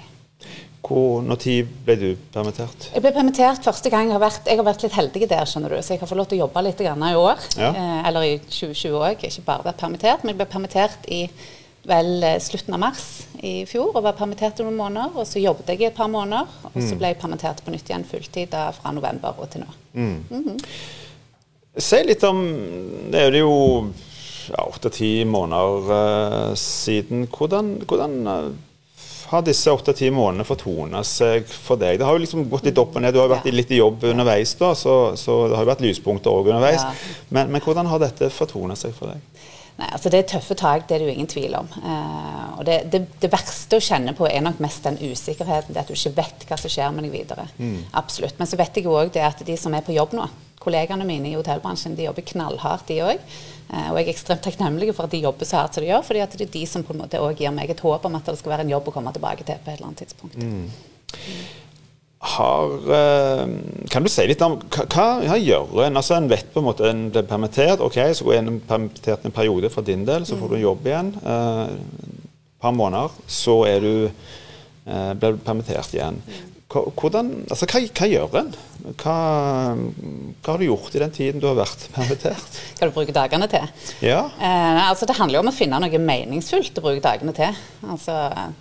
Hvor, 0.89 1.21
når 1.25 1.41
tid 1.43 1.71
ble 1.85 1.97
du 2.01 2.09
permittert? 2.33 2.89
Jeg 2.95 3.03
ble 3.05 3.13
permittert 3.13 3.65
første 3.67 3.91
gang. 3.93 4.09
Jeg 4.09 4.17
har 4.17 4.23
vært, 4.23 4.47
jeg 4.49 4.61
har 4.61 4.67
vært 4.69 4.85
litt 4.85 4.97
heldig 4.97 5.29
der, 5.29 5.49
skjønner 5.49 5.75
du. 5.75 5.81
Så 5.85 5.95
jeg 5.95 6.01
har 6.01 6.09
fått 6.09 6.21
lov 6.21 6.29
til 6.31 6.39
å 6.39 6.47
jobbe 6.47 6.63
litt 6.65 6.81
i 6.81 6.89
år. 6.89 7.43
Ja. 7.61 7.73
Eh, 7.73 8.09
eller 8.09 8.25
i 8.25 8.35
2020 8.47 8.97
òg. 9.01 9.25
Ikke 9.29 9.45
bare 9.49 9.67
vært 9.69 9.81
permittert, 9.83 10.25
men 10.25 10.33
jeg 10.33 10.41
ble 10.41 10.49
permittert 10.53 11.09
i 11.13 11.23
vel 11.87 12.23
eh, 12.25 12.39
slutten 12.43 12.75
av 12.75 12.83
mars 12.83 13.05
i 13.45 13.63
fjor 13.69 13.93
og 13.95 14.03
var 14.05 14.17
permittert 14.19 14.61
i 14.61 14.67
noen 14.67 14.79
måneder. 14.79 15.15
Og 15.19 15.29
så 15.29 15.43
jobbet 15.43 15.73
jeg 15.73 15.83
i 15.83 15.89
et 15.91 15.97
par 15.97 16.11
måneder, 16.11 16.51
og 16.73 16.79
så 16.79 16.93
mm. 16.93 16.99
ble 17.01 17.13
jeg 17.13 17.21
permittert 17.23 17.65
på 17.65 17.75
nytt 17.75 17.91
igjen 17.91 18.07
fulltid 18.09 18.53
da, 18.53 18.69
fra 18.77 18.93
november 18.95 19.39
og 19.39 19.51
til 19.53 19.65
nå. 19.65 19.75
Mm. 19.93 20.25
Mm 20.31 20.45
-hmm. 20.45 20.59
Si 21.79 22.03
litt 22.03 22.25
om 22.25 22.39
Det 23.11 23.21
er 23.21 23.37
jo 23.39 23.87
åtte-ti 24.57 25.19
ja, 25.21 25.27
måneder 25.27 25.91
uh, 26.51 26.55
siden. 26.55 27.27
Hvordan, 27.27 27.83
hvordan 27.87 28.27
uh, 28.27 28.53
har 29.29 29.45
disse 29.45 29.73
åtte-ti 29.73 30.09
månedene 30.11 30.47
fortona 30.49 31.03
seg 31.05 31.45
for 31.47 31.77
deg? 31.81 31.99
Det 31.99 32.07
har 32.09 32.17
jo 32.17 32.23
liksom 32.23 32.47
gått 32.49 32.65
litt 32.65 32.81
opp 32.81 32.97
og 32.97 33.05
ned. 33.05 33.13
Du 33.13 33.21
har 33.21 33.29
jo 33.29 33.35
vært 33.35 33.51
ja. 33.51 33.53
litt 33.53 33.75
i 33.75 33.81
jobb 33.83 34.07
underveis, 34.09 34.55
da, 34.61 34.73
så, 34.79 34.95
så 35.21 35.49
det 35.49 35.59
har 35.59 35.67
jo 35.67 35.73
vært 35.75 35.85
lyspunkter 35.85 36.33
òg 36.33 36.49
underveis. 36.49 36.81
Ja. 36.81 36.95
Men, 37.29 37.53
men, 37.53 37.65
hvordan 37.65 37.91
har 37.93 38.01
dette 38.03 38.31
fortona 38.33 38.77
seg 38.79 38.97
for 38.97 39.13
deg? 39.13 39.45
Nei, 39.79 39.89
altså 39.95 40.11
Det 40.11 40.19
er 40.19 40.27
tøffe 40.33 40.57
tak, 40.59 40.89
det 40.89 40.97
er 40.97 41.03
det 41.03 41.07
jo 41.07 41.15
ingen 41.15 41.31
tvil 41.31 41.55
om. 41.55 41.69
Eh, 41.79 42.47
og 42.59 42.65
det, 42.67 42.81
det, 42.91 43.05
det, 43.23 43.31
verste 43.31 43.79
å 43.79 43.85
kjenne 43.85 44.15
på 44.19 44.27
er 44.27 44.43
nok 44.43 44.59
mest 44.65 44.89
den 44.89 44.99
usikkerheten, 44.99 45.75
det 45.75 45.85
at 45.85 45.91
du 45.91 45.95
ikke 45.95 46.17
vet 46.17 46.47
hva 46.49 46.59
som 46.59 46.73
skjer 46.73 46.97
med 46.97 47.07
deg 47.07 47.15
videre. 47.15 47.47
Mm. 47.61 47.85
Absolutt. 48.01 48.35
Men 48.41 48.51
så 48.51 48.59
vet 48.59 48.75
jeg 48.75 48.89
jo 48.89 48.97
òg 48.99 49.13
det 49.15 49.23
at 49.23 49.45
de 49.47 49.57
som 49.61 49.77
er 49.79 49.87
på 49.87 49.95
jobb 49.95 50.17
nå, 50.19 50.27
kollegaene 50.59 51.07
mine 51.07 51.31
i 51.31 51.37
hotellbransjen, 51.39 51.95
de 51.95 52.09
jobber 52.09 52.27
knallhardt, 52.33 52.91
de 52.91 52.99
òg. 53.07 53.23
Eh, 53.69 53.87
og 53.93 54.01
jeg 54.01 54.09
er 54.09 54.13
ekstremt 54.17 54.43
takknemlig 54.49 54.91
for 54.97 55.07
at 55.07 55.15
de 55.15 55.23
jobber 55.23 55.47
så 55.47 55.63
hardt 55.63 55.79
som 55.79 55.87
de 55.87 55.93
gjør, 55.93 56.03
fordi 56.11 56.25
at 56.27 56.35
det 56.35 56.49
er 56.49 56.55
de 56.59 56.65
som 56.67 56.83
på 56.83 56.97
en 56.97 57.05
måte 57.05 57.23
òg 57.23 57.39
gir 57.39 57.55
meg 57.55 57.71
et 57.71 57.87
håp 57.87 58.11
om 58.11 58.19
at 58.19 58.27
det 58.27 58.39
skal 58.41 58.57
være 58.57 58.67
en 58.67 58.75
jobb 58.75 58.91
å 58.91 58.99
komme 58.99 59.15
tilbake 59.15 59.47
til 59.47 59.63
på 59.63 59.71
et 59.71 59.79
eller 59.79 59.93
annet 59.93 60.03
tidspunkt. 60.03 60.43
Mm. 60.43 60.67
Har 62.39 62.93
eh, 62.97 63.45
Kan 63.93 64.05
du 64.07 64.11
si 64.13 64.27
litt 64.31 64.43
om 64.45 64.57
hva, 64.73 65.07
hva 65.25 65.39
gjør 65.39 65.85
en? 65.87 65.99
Altså 66.01 66.17
En 66.19 66.29
vet 66.31 66.49
på 66.55 66.63
en 66.63 66.69
måte 66.69 66.87
en 66.89 67.07
blir 67.13 67.27
permittert. 67.29 67.83
ok, 67.85 67.99
Så 68.15 68.27
går 68.27 68.39
en 68.41 68.61
permittert 68.69 69.27
en 69.27 69.35
periode 69.35 69.71
for 69.75 69.87
din 69.87 70.07
del, 70.09 70.27
så 70.27 70.39
får 70.39 70.53
du 70.53 70.59
en 70.59 70.67
jobb 70.67 70.87
igjen. 70.87 71.15
Et 71.19 71.33
eh, 71.35 72.29
par 72.63 72.75
måneder, 72.75 73.15
så 73.31 73.61
er 73.69 73.81
du, 73.85 73.93
eh, 74.87 75.13
blir 75.19 75.39
permittert 75.47 75.95
igjen. 75.95 76.23
Hvordan, 76.69 77.31
altså, 77.49 77.65
hva, 77.65 77.81
hva 77.97 78.07
gjør 78.11 78.35
en? 78.43 78.51
Hva, 79.01 79.13
hva, 79.73 80.51
har 80.51 80.59
du 80.61 80.67
gjort 80.67 80.97
i 80.99 81.01
den 81.01 81.15
tiden 81.17 81.41
du 81.41 81.47
har 81.49 81.57
vært 81.57 81.87
permittert? 81.95 82.59
Hva 82.77 82.89
du 82.91 82.93
bruker 82.93 83.17
dagene 83.17 83.49
til? 83.49 83.65
Ja. 84.05 84.19
Eh, 84.37 84.81
altså, 84.83 85.09
det 85.09 85.17
handler 85.17 85.39
jo 85.39 85.43
om 85.47 85.49
å 85.49 85.57
finne 85.57 85.81
noe 85.81 86.01
meningsfullt 86.03 86.77
å 86.77 86.85
bruke 86.85 87.01
dagene 87.07 87.33
til. 87.37 87.57
Altså, 87.89 88.19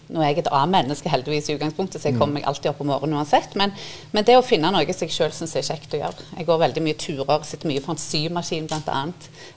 nå 0.07 0.23
er 0.23 0.31
jeg 0.31 0.45
et 0.45 0.51
A-menneske 0.55 1.11
heldigvis 1.11 1.51
i 1.51 1.57
utgangspunktet, 1.57 1.99
så 1.99 2.07
jeg 2.07 2.15
kommer 2.15 2.39
meg 2.39 2.47
alltid 2.47 2.71
opp 2.71 2.79
om 2.85 2.93
morgenen 2.93 3.19
uansett. 3.19 3.59
Men, 3.59 3.75
men, 4.15 4.27
det 4.27 4.39
å 4.39 4.45
finne 4.45 4.71
noe 4.71 4.87
som 4.87 5.03
jeg 5.03 5.17
sjøl 5.17 5.35
syns 5.35 5.59
er 5.59 5.67
kjekt 5.67 5.99
å 5.99 6.03
gjøre. 6.05 6.31
Jeg 6.39 6.47
går 6.47 6.63
veldig 6.63 6.87
mye 6.87 7.01
turer, 7.03 7.43
sitter 7.43 7.73
mye 7.73 7.83
foran 7.83 7.99
symaskin 7.99 8.71
bl.a. 8.71 9.03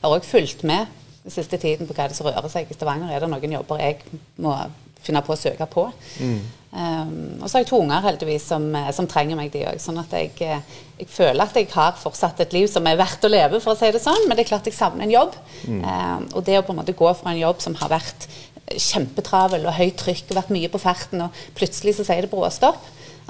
Har 0.02 0.18
òg 0.18 0.26
fulgt 0.26 0.66
med 0.66 0.90
den 1.22 1.38
siste 1.38 1.60
tiden 1.60 1.86
på 1.86 1.94
hva 1.94 2.10
det 2.10 2.18
som 2.18 2.26
rører 2.26 2.50
seg 2.50 2.66
i 2.66 2.74
Stavanger. 2.74 3.14
Er 3.14 3.22
det 3.22 3.30
noen 3.30 3.60
jobber 3.60 3.78
jeg 3.78 4.22
må 4.42 4.58
finne 5.04 5.22
på 5.24 5.34
å 5.34 5.38
søke 5.38 5.66
på. 5.70 5.86
Mm. 6.20 6.40
Um, 6.70 7.40
og 7.42 7.48
så 7.48 7.56
har 7.56 7.64
jeg 7.64 7.70
to 7.72 7.80
unger 7.82 8.04
heldigvis 8.04 8.44
som, 8.52 8.68
eh, 8.78 8.92
som 8.94 9.08
trenger 9.10 9.38
meg, 9.38 9.50
de 9.50 9.64
òg. 9.66 9.80
Sånn 9.82 9.98
at 9.98 10.12
jeg, 10.14 10.30
eh, 10.46 10.60
jeg, 11.00 11.08
føler 11.10 11.42
at 11.42 11.56
jeg 11.58 11.66
har 11.72 11.96
fortsatt 11.98 12.44
et 12.44 12.54
liv 12.54 12.68
som 12.70 12.86
er 12.86 13.00
verdt 13.00 13.26
å 13.26 13.32
leve, 13.32 13.58
for 13.58 13.74
å 13.74 13.78
si 13.78 13.90
det 13.90 14.02
sånn. 14.04 14.28
Men 14.28 14.38
det 14.38 14.44
er 14.44 14.52
klart 14.52 14.70
jeg 14.70 14.78
savner 14.78 15.08
en 15.08 15.16
jobb. 15.16 15.34
Mm. 15.66 15.82
Um, 15.82 16.28
og 16.38 16.46
det 16.46 16.60
å 16.60 16.62
på 16.62 16.76
en 16.76 16.78
måte 16.78 16.94
gå 16.94 17.10
fra 17.18 17.34
en 17.34 17.42
jobb 17.42 17.64
som 17.64 17.74
har 17.80 17.90
vært 17.90 18.28
kjempetravel 18.70 19.66
og 19.66 19.74
høyt 19.80 19.98
trykk 19.98 20.30
og 20.30 20.38
vært 20.38 20.54
mye 20.54 20.70
på 20.70 20.78
ferten, 20.78 21.26
og 21.26 21.44
plutselig 21.58 21.96
så 21.98 22.06
sier 22.06 22.22
det 22.22 22.30
bråstopp 22.30 22.78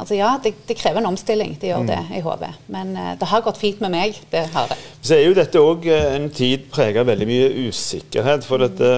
Altså 0.01 0.17
ja, 0.17 0.31
det, 0.41 0.55
det, 0.65 0.79
krever 0.81 1.03
en 1.03 1.11
omstilling, 1.11 1.59
det 1.61 1.69
gjør 1.69 1.83
mm. 1.85 1.89
det 1.91 1.99
i 2.17 2.21
HV. 2.25 2.45
Men 2.73 2.95
uh, 2.97 3.11
det 3.21 3.29
har 3.29 3.43
gått 3.45 3.61
fint 3.61 3.83
med 3.85 3.93
meg, 3.93 4.17
det 4.33 4.47
har 4.55 4.71
det. 4.71 4.79
Så 5.05 5.17
er 5.17 5.27
jo 5.27 5.35
dette 5.37 5.61
òg 5.61 5.87
eh, 5.89 6.15
en 6.17 6.29
tid 6.33 6.67
preget 6.73 7.03
av 7.03 7.09
veldig 7.09 7.27
mye 7.29 7.51
usikkerhet. 7.69 8.45
For 8.49 8.61
dette, 8.61 8.89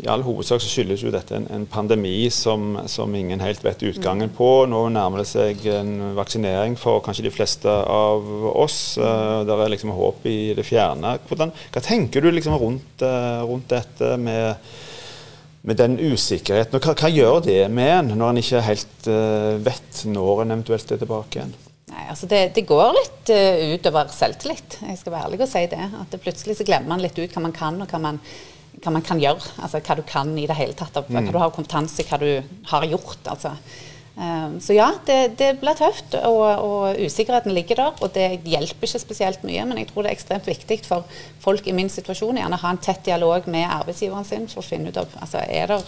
i 0.00 0.08
all 0.10 0.24
hovedsak 0.24 0.60
så 0.64 0.70
skyldes 0.70 1.04
jo 1.04 1.12
dette 1.12 1.36
en, 1.36 1.48
en 1.52 1.66
pandemi 1.68 2.28
som, 2.32 2.78
som, 2.90 3.12
ingen 3.14 3.40
helt 3.44 3.64
vet 3.64 3.84
utgangen 3.88 4.32
mm. 4.32 4.34
på. 4.36 4.50
Nå 4.70 4.82
nærmer 4.96 5.22
det 5.22 5.28
seg 5.30 5.64
en 5.72 6.16
vaksinering 6.16 6.78
for 6.80 7.04
kanskje 7.04 7.26
de 7.28 7.34
fleste 7.34 7.68
av 7.68 8.24
oss. 8.52 8.96
Uh, 9.00 9.44
det 9.44 9.60
er 9.60 9.74
liksom 9.76 9.92
håp 9.96 10.24
i 10.28 10.38
det 10.56 10.64
fjerne. 10.64 11.18
Hvordan, 11.28 11.52
hva 11.72 11.84
tenker 11.84 12.24
du 12.24 12.32
liksom 12.32 12.56
rundt, 12.60 13.04
rundt 13.44 13.68
dette 13.72 14.16
med 14.20 14.56
med 15.64 15.78
den 15.80 15.96
usikkerheten. 15.98 16.76
Og 16.76 16.84
hva, 16.84 16.94
hva, 16.98 17.10
gjør 17.12 17.38
det 17.46 17.60
med 17.72 17.92
en 17.98 18.10
når 18.18 18.32
en 18.32 18.40
ikke 18.42 18.64
helt 18.66 19.06
uh, 19.08 19.54
vet 19.64 20.02
når 20.10 20.42
en 20.42 20.56
eventuelt 20.58 20.92
er 20.92 21.00
tilbake 21.00 21.40
igjen? 21.40 21.54
Nei, 21.94 22.04
altså 22.10 22.28
det, 22.28 22.42
det 22.56 22.66
går 22.68 22.90
litt 22.96 23.32
uh, 23.32 23.62
utover 23.72 24.10
selvtillit. 24.12 24.78
Jeg 24.84 25.00
skal 25.00 25.14
være 25.14 25.30
ærlig 25.30 25.40
og 25.40 25.50
si 25.50 25.64
det. 25.72 25.86
At 26.02 26.12
det 26.12 26.20
plutselig 26.24 26.58
så 26.58 26.68
glemmer 26.68 26.92
man 26.92 27.04
litt 27.04 27.16
ut 27.16 27.32
hva 27.32 27.46
man 27.46 27.56
kan 27.56 27.80
og 27.80 27.88
hva 27.88 28.02
man, 28.10 28.20
hva 28.84 28.92
man 28.98 29.06
kan 29.06 29.22
gjøre. 29.22 29.54
Altså 29.64 29.80
hva 29.80 29.96
du 29.96 30.04
kan 30.08 30.36
i 30.36 30.46
det 30.50 30.58
hele 30.60 30.76
tatt. 30.76 31.00
Hva, 31.00 31.06
mm. 31.08 31.30
hva 31.30 31.32
du 31.32 31.42
har 31.46 31.56
kompetanse, 31.56 32.04
hva 32.10 32.20
du 32.20 32.28
har 32.72 32.88
gjort. 32.92 33.22
altså. 33.24 33.56
Ehm, 34.16 34.60
så 34.60 34.72
ja, 34.76 34.92
det, 35.06 35.34
det 35.38 35.48
blir 35.58 35.74
tøft, 35.74 36.14
og, 36.22 36.42
og, 36.62 37.00
usikkerheten 37.02 37.54
ligger 37.54 37.80
der. 37.80 38.02
Og 38.04 38.12
det 38.14 38.28
hjelper 38.46 38.86
ikke 38.86 39.02
spesielt 39.02 39.46
mye, 39.46 39.64
men 39.66 39.80
jeg 39.82 39.90
tror 39.90 40.04
det 40.04 40.12
er 40.12 40.18
ekstremt 40.18 40.48
viktig 40.48 40.80
for 40.86 41.08
folk 41.42 41.66
i 41.66 41.74
min 41.76 41.90
situasjon 41.90 42.38
gjerne 42.38 42.60
ha 42.62 42.72
en 42.74 42.82
tett 42.82 43.04
dialog 43.06 43.48
med 43.50 43.66
arbeidsgiveren 43.66 44.28
sin 44.28 44.46
for 44.50 44.62
å 44.62 44.66
finne 44.66 44.92
ut 44.92 45.02
om 45.02 45.18
altså, 45.20 45.42
er 45.42 45.74
det 45.74 45.80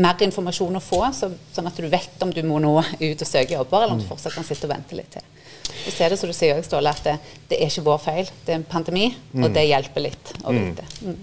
mer 0.00 0.20
informasjon 0.22 0.78
å 0.78 0.84
få, 0.84 1.02
så, 1.16 1.32
sånn 1.54 1.66
at 1.70 1.80
du 1.80 1.88
vet 1.90 2.22
om 2.22 2.30
du 2.34 2.42
må 2.46 2.60
nå 2.62 2.76
ut 2.78 3.24
og 3.24 3.26
søke 3.26 3.56
jobber, 3.56 3.82
eller 3.82 3.96
om 3.96 4.02
du 4.02 4.06
mm. 4.06 4.12
fortsatt 4.12 4.36
kan 4.36 4.46
sitte 4.46 4.68
og 4.68 4.74
vente 4.76 4.98
litt 4.98 5.10
til. 5.16 5.26
Og 5.70 5.92
så 5.94 6.04
er 6.04 6.12
det 6.12 6.20
som 6.20 6.30
du 6.30 6.36
sier, 6.36 6.60
Ståle, 6.66 6.92
at 6.92 7.04
det, 7.06 7.16
det, 7.48 7.58
er 7.58 7.70
ikke 7.70 7.86
vår 7.86 8.00
feil. 8.04 8.30
Det 8.44 8.52
er 8.52 8.60
en 8.60 8.68
pandemi, 8.68 9.08
og 9.32 9.46
mm. 9.48 9.52
det 9.56 9.68
hjelper 9.70 10.04
litt 10.04 10.32
å 10.44 10.54
vite. 10.54 10.86
Mm. 11.00 11.20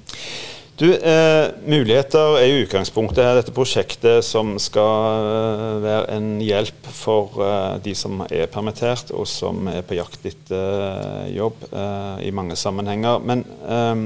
Du, 0.77 0.86
eh, 0.93 1.48
Muligheter 1.65 2.36
er 2.38 2.43
i 2.46 2.57
utgangspunktet 2.62 3.24
her 3.25 3.39
dette 3.39 3.53
prosjektet 3.55 4.22
som 4.22 4.60
skal 4.62 5.24
eh, 5.25 5.77
være 5.81 6.03
en 6.13 6.27
hjelp 6.38 6.89
for 6.93 7.39
eh, 7.41 7.79
de 7.81 7.96
som 7.98 8.22
er 8.27 8.46
permittert 8.53 9.10
og 9.10 9.25
som 9.25 9.65
er 9.72 9.81
på 9.81 9.98
jakt 9.98 10.27
etter 10.29 10.84
eh, 10.86 11.31
jobb 11.39 11.65
eh, 11.72 12.27
i 12.29 12.34
mange 12.36 12.60
sammenhenger. 12.62 13.25
Men 13.25 13.41
eh, 13.65 14.03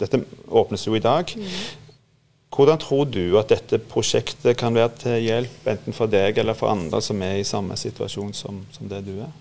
dette 0.00 0.22
åpnes 0.48 0.86
jo 0.88 0.96
i 0.96 1.02
dag. 1.04 1.36
Hvordan 2.56 2.80
tror 2.80 3.04
du 3.12 3.36
at 3.36 3.52
dette 3.52 3.82
prosjektet 3.92 4.56
kan 4.56 4.80
være 4.80 4.96
til 5.04 5.20
hjelp 5.26 5.70
enten 5.74 5.92
for 5.92 6.08
deg 6.08 6.40
eller 6.40 6.56
for 6.56 6.72
andre 6.72 7.04
som 7.04 7.20
er 7.26 7.36
i 7.42 7.44
samme 7.44 7.76
situasjon 7.76 8.32
som, 8.32 8.64
som 8.72 8.88
det 8.88 9.04
du 9.04 9.18
er? 9.18 9.32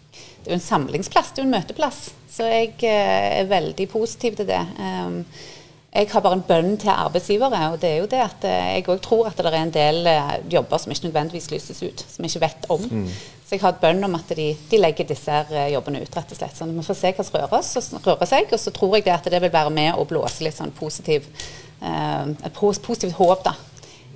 Det 0.44 0.50
er 0.50 0.58
jo 0.58 0.60
en 0.60 0.68
samlingsplass, 0.68 1.32
det 1.32 1.46
er 1.46 1.46
jo 1.46 1.54
en 1.54 1.60
møteplass. 1.62 2.06
Så 2.28 2.52
jeg 2.52 2.74
er 2.92 3.48
veldig 3.48 3.88
positiv 3.94 4.36
til 4.36 4.52
det. 4.52 4.66
Um, 4.82 5.22
jeg 5.94 6.10
har 6.10 6.24
bare 6.26 6.40
en 6.40 6.48
bønn 6.48 6.72
til 6.82 6.90
arbeidsgivere, 6.90 7.60
og 7.74 7.82
det 7.82 7.90
er 7.90 8.00
jo 8.02 8.10
det 8.10 8.22
at 8.24 8.46
eh, 8.50 8.70
jeg 8.80 8.88
òg 8.90 9.02
tror 9.06 9.28
at 9.30 9.38
det 9.38 9.52
er 9.52 9.60
en 9.60 9.74
del 9.74 10.08
eh, 10.10 10.32
jobber 10.50 10.82
som 10.82 10.94
ikke 10.94 11.06
nødvendigvis 11.06 11.52
lyses 11.52 11.84
ut, 11.84 12.06
som 12.10 12.26
vi 12.26 12.32
ikke 12.32 12.42
vet 12.48 12.66
om. 12.74 12.88
Mm. 12.90 13.12
Så 13.44 13.54
jeg 13.54 13.62
har 13.62 13.76
et 13.76 13.84
bønn 13.84 14.08
om 14.08 14.16
at 14.18 14.34
de, 14.34 14.48
de, 14.72 14.80
legger 14.80 15.06
disse 15.12 15.44
eh, 15.52 15.70
jobbene 15.76 16.02
ut, 16.02 16.18
rett 16.18 16.34
og 16.34 16.40
slett. 16.40 16.58
Sånn 16.58 16.74
vi 16.74 16.88
får 16.88 16.98
se 16.98 17.14
hva 17.14 17.28
som 17.28 18.02
rører, 18.02 18.26
seg, 18.32 18.50
og 18.50 18.64
så 18.64 18.74
tror 18.74 18.98
jeg 18.98 19.06
det 19.06 19.14
at 19.20 19.30
det 19.36 19.44
vil 19.46 19.54
være 19.54 19.76
med 19.76 19.94
å 19.94 20.08
blåse 20.10 20.48
litt 20.48 20.58
sånn 20.58 20.74
positiv, 20.74 21.30
eh, 21.84 22.26
et 22.34 22.58
positivt 22.58 23.20
håp 23.20 23.46
da, 23.46 23.54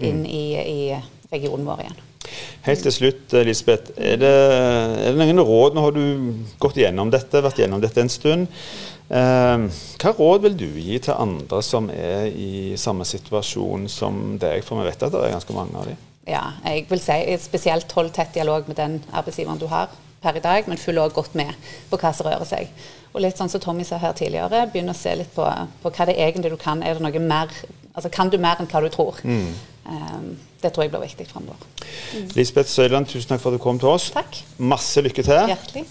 inn 0.01 0.25
mm. 0.25 0.27
i, 0.33 0.43
i 0.57 1.29
regionen 1.29 1.69
vår 1.69 1.85
igjen. 1.85 2.03
Helt 2.65 2.81
til 2.83 2.91
slutt, 2.91 3.37
Lisbeth. 3.45 3.93
Er 4.01 4.17
det, 4.19 4.33
er 4.33 5.13
det 5.13 5.21
noen 5.21 5.45
råd? 5.45 5.77
Nå 5.77 5.85
har 5.85 5.93
du 5.95 6.03
gått 6.59 6.81
gjennom 6.81 7.13
dette, 7.13 7.45
vært 7.45 7.61
gjennom 7.61 7.85
dette 7.85 8.01
en 8.01 8.11
stund. 8.11 8.49
Eh, 9.07 9.67
hva 10.01 10.11
råd 10.17 10.43
vil 10.43 10.57
du 10.59 10.67
gi 10.67 10.97
til 10.99 11.15
andre 11.15 11.61
som 11.63 11.87
er 11.93 12.27
i 12.27 12.75
samme 12.79 13.07
situasjon 13.07 13.87
som 13.91 14.35
deg, 14.41 14.65
for 14.67 14.81
vi 14.81 14.89
vet 14.89 15.07
at 15.07 15.13
det 15.13 15.23
er 15.23 15.37
ganske 15.37 15.55
mange 15.55 15.79
av 15.79 15.87
dem? 15.87 16.03
Ja, 16.27 16.43
jeg 16.65 16.89
vil 16.89 16.99
si 16.99 17.21
spesielt 17.39 17.91
hold 17.95 18.11
tett 18.15 18.35
dialog 18.35 18.67
med 18.67 18.75
den 18.79 18.99
arbeidsgiveren 19.15 19.61
du 19.61 19.69
har 19.71 19.93
per 20.21 20.35
i 20.35 20.43
dag, 20.43 20.67
men 20.67 20.79
følg 20.81 20.99
òg 21.05 21.15
godt 21.15 21.37
med 21.39 21.53
på 21.87 21.99
hva 22.01 22.11
som 22.15 22.27
rører 22.27 22.47
seg. 22.47 22.71
Og 23.13 23.21
litt 23.23 23.39
sånn 23.39 23.51
som 23.51 23.63
Tommy 23.63 23.85
sa 23.87 23.99
her 24.01 24.15
tidligere, 24.17 24.65
begynn 24.73 24.91
å 24.91 24.97
se 24.97 25.13
litt 25.15 25.31
på, 25.35 25.45
på, 25.81 25.91
hva 25.93 26.07
det 26.09 26.17
er 26.17 26.27
egentlig 26.27 26.51
du 26.51 26.59
kan. 26.59 26.83
Er 26.83 26.97
det 26.97 27.05
noe 27.05 27.23
mer 27.23 27.53
Altså 27.97 28.11
kan 28.13 28.29
du 28.29 28.35
mer 28.37 28.59
enn 28.61 28.67
hva 28.69 28.77
du 28.83 28.91
tror? 28.93 29.17
Mm. 29.25 29.55
Um, 29.89 30.25
det 30.61 30.69
tror 30.69 30.83
jeg 30.83 30.91
blir 30.93 31.01
viktig 31.01 31.25
framover. 31.31 31.63
Mm. 32.13 32.27
Lisbeth 32.35 32.69
Søyland, 32.69 33.07
tusen 33.09 33.31
takk 33.31 33.41
for 33.41 33.49
at 33.49 33.57
du 33.57 33.63
kom 33.63 33.79
til 33.81 33.89
oss. 33.89 34.11
Takk. 34.13 34.37
Masse 34.61 35.01
lykke 35.01 35.25
til. 35.25 35.49
Hjertelig. 35.49 35.81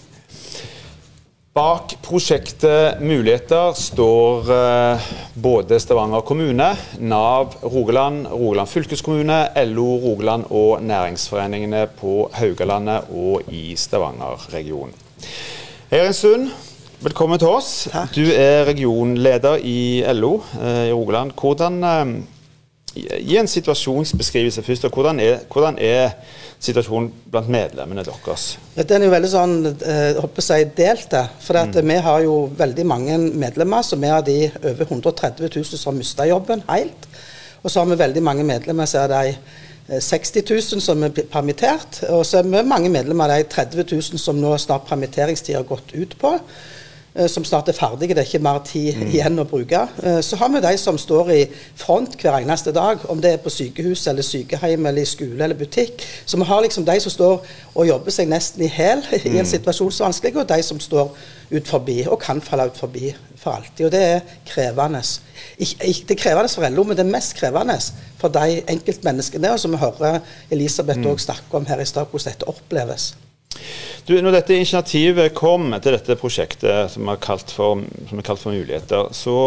Bak 1.56 1.94
prosjektet 2.04 3.00
Muligheter 3.00 3.72
står 3.72 4.50
eh, 4.52 5.04
både 5.40 5.78
Stavanger 5.80 6.20
kommune, 6.20 6.66
Nav 7.00 7.54
Rogaland, 7.62 8.26
Rogaland 8.28 8.68
fylkeskommune, 8.68 9.38
LO 9.70 9.86
Rogaland 10.02 10.50
og 10.52 10.82
næringsforeningene 10.84 11.86
på 11.96 12.26
Haugalandet 12.36 13.08
og 13.08 13.48
i 13.48 13.72
Stavanger-regionen. 13.72 14.92
Eirin 15.88 16.12
Sund, 16.12 16.50
velkommen 17.00 17.40
til 17.40 17.48
oss. 17.48 17.72
Takk. 17.88 18.12
Du 18.12 18.28
er 18.36 18.68
regionleder 18.68 19.56
i 19.64 20.04
LO 20.12 20.34
eh, 20.60 20.90
i 20.90 20.92
Rogaland. 20.92 21.32
Hvordan, 21.40 21.80
eh, 21.80 22.35
gi 22.96 23.36
en 23.38 23.48
situasjonsbeskrivelse 23.48 24.62
først. 24.62 24.84
og 24.84 24.94
hvordan 24.94 25.20
er, 25.20 25.38
hvordan 25.52 25.78
er 25.78 26.16
situasjonen 26.58 27.10
blant 27.30 27.48
medlemmene 27.52 28.04
deres? 28.04 28.58
Den 28.76 29.02
er 29.02 29.06
jo 29.06 29.12
veldig 29.12 29.30
sånn, 29.30 29.56
jeg 29.66 30.16
håper 30.22 30.48
jeg, 30.48 30.70
delt. 30.76 31.16
For 31.44 31.60
mm. 31.60 31.76
vi 31.90 32.00
har 32.08 32.24
jo 32.24 32.38
veldig 32.56 32.86
mange 32.86 33.18
medlemmer. 33.18 33.82
Så 33.82 34.00
vi 34.00 34.12
har 34.12 34.24
de 34.26 34.38
over 34.62 34.84
130 34.88 35.50
000 35.50 35.64
som 35.72 35.92
har 35.92 35.98
mista 36.00 36.28
jobben 36.28 36.64
helt. 36.70 37.08
Og 37.62 37.70
så 37.70 37.80
har 37.80 37.90
vi 37.90 37.98
veldig 37.98 38.22
mange 38.22 38.44
medlemmer 38.46 38.86
så 38.86 39.04
er 39.04 39.12
de 39.12 40.00
60 40.00 40.36
eh, 40.36 40.48
000 40.50 40.82
som 40.82 41.02
er 41.02 41.14
permittert. 41.30 42.02
Og 42.10 42.24
så 42.26 42.40
er 42.40 42.48
vi 42.48 42.62
mange 42.66 42.90
medlemmer 42.92 43.32
av 43.32 43.42
de 43.42 43.50
30 43.52 43.86
000 43.92 44.22
som 44.22 44.38
nå 44.40 44.54
snart 44.58 44.88
permitteringstida 44.88 45.60
har 45.60 45.68
gått 45.68 45.94
ut 45.94 46.16
på. 46.20 46.36
Eh, 47.16 47.28
som 47.28 47.44
snart 47.44 47.68
er 47.68 47.72
ferdige, 47.72 48.12
det 48.14 48.18
er 48.18 48.26
ikke 48.28 48.44
mer 48.44 48.58
tid 48.66 48.96
mm. 48.96 49.06
igjen 49.08 49.40
å 49.40 49.46
bruke. 49.48 49.86
Eh, 50.04 50.18
så 50.24 50.36
har 50.36 50.50
vi 50.52 50.60
de 50.60 50.72
som 50.76 50.98
står 51.00 51.30
i 51.32 51.38
front 51.78 52.12
hver 52.20 52.36
eneste 52.42 52.74
dag, 52.76 53.00
om 53.08 53.22
det 53.24 53.30
er 53.32 53.40
på 53.40 53.52
sykehus 53.52 54.04
eller 54.10 54.26
sykehjem 54.26 54.84
eller 54.84 55.00
i 55.00 55.08
skole 55.08 55.46
eller 55.46 55.56
butikk. 55.56 56.04
Så 56.26 56.36
vi 56.36 56.48
har 56.50 56.60
liksom 56.60 56.84
de 56.84 56.98
som 57.00 57.14
står 57.14 57.48
og 57.72 57.88
jobber 57.88 58.12
seg 58.12 58.28
nesten 58.28 58.66
i 58.66 58.68
hæl 58.68 59.00
i 59.16 59.32
en 59.32 59.46
mm. 59.46 59.52
situasjon 59.54 59.94
er 59.94 60.04
vanskelig, 60.10 60.36
og 60.42 60.48
de 60.52 60.62
som 60.68 60.82
står 60.82 61.16
ut 61.56 61.68
forbi 61.70 62.02
og 62.04 62.20
kan 62.20 62.42
falle 62.44 62.68
ut 62.68 62.76
forbi 62.84 63.14
for 63.40 63.56
alltid. 63.56 63.86
Og 63.88 63.92
det 63.96 64.04
er 64.04 64.38
krevende. 64.52 65.00
Det 65.56 66.18
er 66.18 66.20
krevende 66.20 66.52
for 66.52 66.68
LO, 66.68 66.84
men 66.84 66.98
det 66.98 67.06
er 67.06 67.14
mest 67.16 67.38
krevende 67.40 67.78
for 68.20 68.28
de 68.34 68.60
enkeltmenneskene, 68.76 69.56
som 69.58 69.72
vi 69.72 69.80
hører 69.80 70.20
Elisabeth 70.50 71.00
mm. 71.00 71.14
snakke 71.30 71.56
om 71.56 71.68
her 71.70 71.80
i 71.80 71.88
stad, 71.88 72.10
hvordan 72.12 72.34
dette 72.34 72.52
oppleves. 72.52 73.14
Du, 74.06 74.12
når 74.22 74.36
dette 74.36 74.54
initiativet 74.54 75.34
kom 75.34 75.72
til 75.82 75.96
dette 75.96 76.14
prosjektet 76.20 76.92
som 76.92 77.08
er 77.10 77.22
kalt 77.22 77.50
for, 77.50 77.80
er 77.82 78.26
kalt 78.26 78.42
for 78.42 78.54
Muligheter, 78.54 79.08
så, 79.16 79.38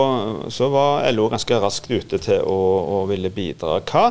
så, 0.51 0.67
var 0.73 1.07
LO 1.13 1.29
ganske 1.31 1.61
raskt 1.63 1.87
ute 1.93 2.19
til 2.19 2.43
å, 2.43 2.59
å 2.99 3.05
ville 3.09 3.31
bidra. 3.31 3.79
Hva, 3.87 4.09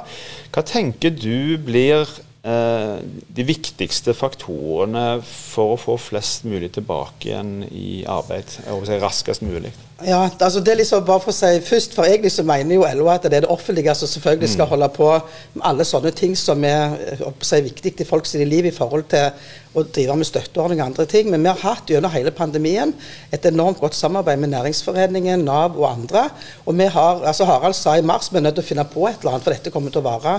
hva 0.55 0.65
tenker 0.65 1.13
du 1.13 1.59
blir 1.61 2.09
eh, 2.49 2.97
de 3.05 3.49
viktigste 3.49 4.17
faktorene 4.17 5.21
for 5.27 5.75
å 5.75 5.83
få 5.83 5.99
flest 6.09 6.49
mulig 6.49 6.73
tilbake 6.79 7.29
igjen 7.29 7.55
i 7.69 8.03
arbeid, 8.09 8.57
og 8.73 8.89
si 8.89 8.99
raskest 9.03 9.45
mulig? 9.45 9.75
Ja, 10.07 10.29
altså 10.31 10.61
det 10.63 10.71
er 10.71 10.79
liksom 10.79 11.03
bare 11.03 11.19
for 11.19 11.33
å 11.33 11.35
si 11.35 11.49
først, 11.67 11.97
for 11.97 12.07
Egentlig 12.07 12.31
så 12.31 12.45
mener 12.47 12.77
jo 12.77 12.85
LO 13.01 13.09
at 13.11 13.25
det 13.27 13.35
er 13.35 13.43
det 13.43 13.51
offentlige 13.51 13.91
som 13.99 14.07
selvfølgelig 14.07 14.51
skal 14.53 14.69
mm. 14.69 14.71
holde 14.71 14.89
på 14.95 15.09
med 15.57 15.65
alle 15.67 15.87
sånne 15.89 16.13
ting 16.15 16.37
som 16.39 16.63
er 16.63 16.95
si, 17.43 17.59
viktig 17.65 17.97
i 17.99 18.07
folks 18.07 18.37
liv 18.39 18.69
i 18.69 18.75
forhold 18.77 19.09
til 19.11 19.33
å 19.75 19.83
drive 19.83 20.15
med 20.21 20.29
støtteordninger 20.29 20.85
og 20.85 20.93
andre 20.93 21.07
ting. 21.11 21.33
Men 21.33 21.43
vi 21.43 21.51
har 21.51 21.65
hatt 21.65 21.91
gjennom 21.91 22.15
hele 22.15 22.31
pandemien 22.31 22.95
et 23.35 23.51
enormt 23.51 23.83
godt 23.83 23.99
samarbeid 23.99 24.39
med 24.39 24.55
Næringsforeningen, 24.55 25.43
Nav 25.49 25.75
og 25.75 25.89
andre. 25.91 26.29
Og 26.63 26.79
vi 26.79 26.87
har, 26.95 27.25
altså 27.27 27.49
Harald 27.51 27.75
sa 27.75 27.97
i 27.99 28.07
mars 28.07 28.31
vi 28.31 28.39
er 28.39 28.47
nødt 28.47 28.61
til 28.61 28.69
å 28.69 28.71
finne 28.71 28.87
på 28.87 29.09
et 29.11 29.19
eller 29.19 29.35
annet, 29.35 29.49
for 29.49 29.57
dette 29.57 29.73
kommer 29.75 29.91
til 29.91 30.05
å 30.05 30.13
vare. 30.13 30.37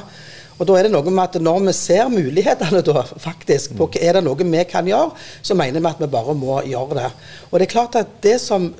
Og 0.59 0.67
da 0.67 0.77
er 0.77 0.87
det 0.87 0.93
noe 0.93 1.11
med 1.11 1.23
at 1.23 1.41
Når 1.43 1.65
vi 1.67 1.73
ser 1.75 2.07
mulighetene 2.11 2.79
da, 2.83 3.03
faktisk, 3.27 3.75
på 3.75 3.89
er 3.99 4.15
det 4.15 4.23
noe 4.23 4.39
vi 4.39 4.63
kan 4.71 4.87
gjøre, 4.87 5.11
så 5.43 5.55
mener 5.55 5.83
vi 5.83 5.91
at 5.91 5.99
vi 5.99 6.07
bare 6.15 6.35
må 6.35 6.61
gjøre 6.63 7.01
det. 7.01 7.11
Og 7.51 7.59
det 7.59 7.67
er 7.67 7.75
klart 7.75 7.99
at 7.99 8.15
det 8.23 8.39
som 8.39 8.71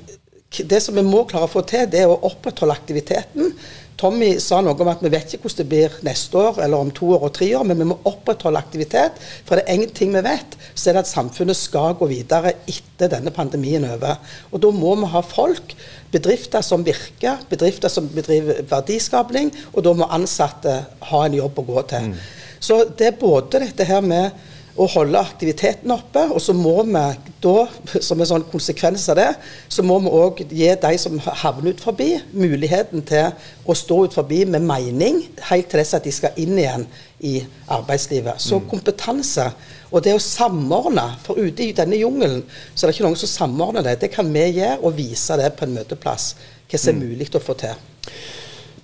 det 0.50 0.80
som 0.82 0.96
vi 0.98 1.04
må 1.06 1.22
klare 1.30 1.46
å 1.46 1.52
få 1.52 1.62
til, 1.68 1.86
det 1.90 2.02
er 2.02 2.10
å 2.10 2.18
opprettholde 2.26 2.74
aktiviteten. 2.74 3.52
Tommy 4.00 4.30
sa 4.40 4.62
noe 4.64 4.78
om 4.80 4.88
at 4.88 5.02
vi 5.04 5.10
vet 5.12 5.34
ikke 5.34 5.44
hvordan 5.44 5.58
det 5.60 5.68
blir 5.68 5.96
neste 6.06 6.38
år 6.40 6.58
eller 6.64 6.80
om 6.80 6.90
to 6.94 7.10
år 7.12 7.26
og 7.28 7.34
tre 7.36 7.50
år, 7.58 7.66
men 7.68 7.78
vi 7.82 7.88
må 7.90 7.98
opprettholde 8.08 8.58
aktivitet. 8.58 9.18
For 9.44 9.58
det 9.60 9.66
er 9.66 9.76
én 9.76 9.92
ting 9.94 10.14
vi 10.14 10.22
vet, 10.24 10.56
så 10.72 10.90
er 10.90 10.96
det 10.96 11.04
at 11.04 11.10
samfunnet 11.10 11.58
skal 11.58 11.98
gå 12.00 12.08
videre 12.10 12.54
etter 12.64 13.12
denne 13.12 13.32
pandemien 13.34 13.84
over. 13.90 14.16
Og 14.50 14.64
da 14.64 14.72
må 14.74 14.94
vi 15.02 15.10
ha 15.12 15.22
folk, 15.22 15.74
bedrifter 16.10 16.64
som 16.64 16.86
virker, 16.86 17.44
bedrifter 17.50 17.92
som 17.92 18.08
bedriver 18.10 18.64
verdiskapning, 18.70 19.52
og 19.74 19.84
da 19.84 19.94
må 20.00 20.08
ansatte 20.10 20.78
ha 21.12 21.24
en 21.26 21.36
jobb 21.36 21.60
å 21.60 21.68
gå 21.68 21.84
til. 21.92 22.10
Mm. 22.10 22.16
Så 22.60 22.82
det 22.96 23.12
er 23.12 23.20
både 23.20 23.62
dette 23.66 23.84
her 23.88 24.00
med 24.04 24.32
å 24.80 24.86
holde 24.88 25.20
aktiviteten 25.20 25.92
oppe. 25.92 26.22
Og 26.32 26.40
så 26.42 26.54
må 26.56 26.76
vi 26.88 27.02
da, 27.42 27.54
som 28.00 28.20
en 28.20 28.30
sånn 28.30 28.46
konsekvens 28.50 29.06
av 29.12 29.18
det, 29.20 29.28
så 29.68 29.84
må 29.86 29.98
vi 30.04 30.12
òg 30.20 30.42
gi 30.48 30.70
de 30.80 30.92
som 31.00 31.18
havner 31.42 31.74
ut 31.74 31.84
forbi, 31.84 32.14
muligheten 32.32 33.04
til 33.08 33.30
å 33.68 33.76
stå 33.76 34.04
ut 34.06 34.16
forbi 34.16 34.42
med 34.48 34.64
mening, 34.66 35.22
helt 35.50 35.70
til 35.70 35.82
dess 35.82 35.96
at 35.98 36.06
de 36.06 36.14
skal 36.14 36.38
inn 36.40 36.56
igjen 36.58 36.86
i 37.26 37.36
arbeidslivet. 37.68 38.40
Så 38.40 38.60
mm. 38.60 38.68
kompetanse 38.70 39.50
og 39.90 40.04
det 40.06 40.14
å 40.14 40.22
samordne, 40.22 41.04
for 41.24 41.40
ute 41.40 41.66
i 41.66 41.74
denne 41.76 41.98
jungelen 41.98 42.44
så 42.74 42.84
er 42.84 42.90
det 42.90 42.96
ikke 42.96 43.08
noen 43.08 43.18
som 43.18 43.32
samordner 43.32 43.84
det. 43.86 43.98
Det 44.04 44.12
kan 44.14 44.28
vi 44.32 44.46
gjøre, 44.46 44.78
og 44.86 44.94
vise 44.96 45.38
det 45.40 45.50
på 45.58 45.66
en 45.66 45.74
møteplass, 45.80 46.34
hva 46.70 46.78
som 46.78 46.94
er 46.94 47.00
mm. 47.00 47.08
mulig 47.08 47.32
å 47.34 47.42
få 47.42 47.58
til. 47.58 47.74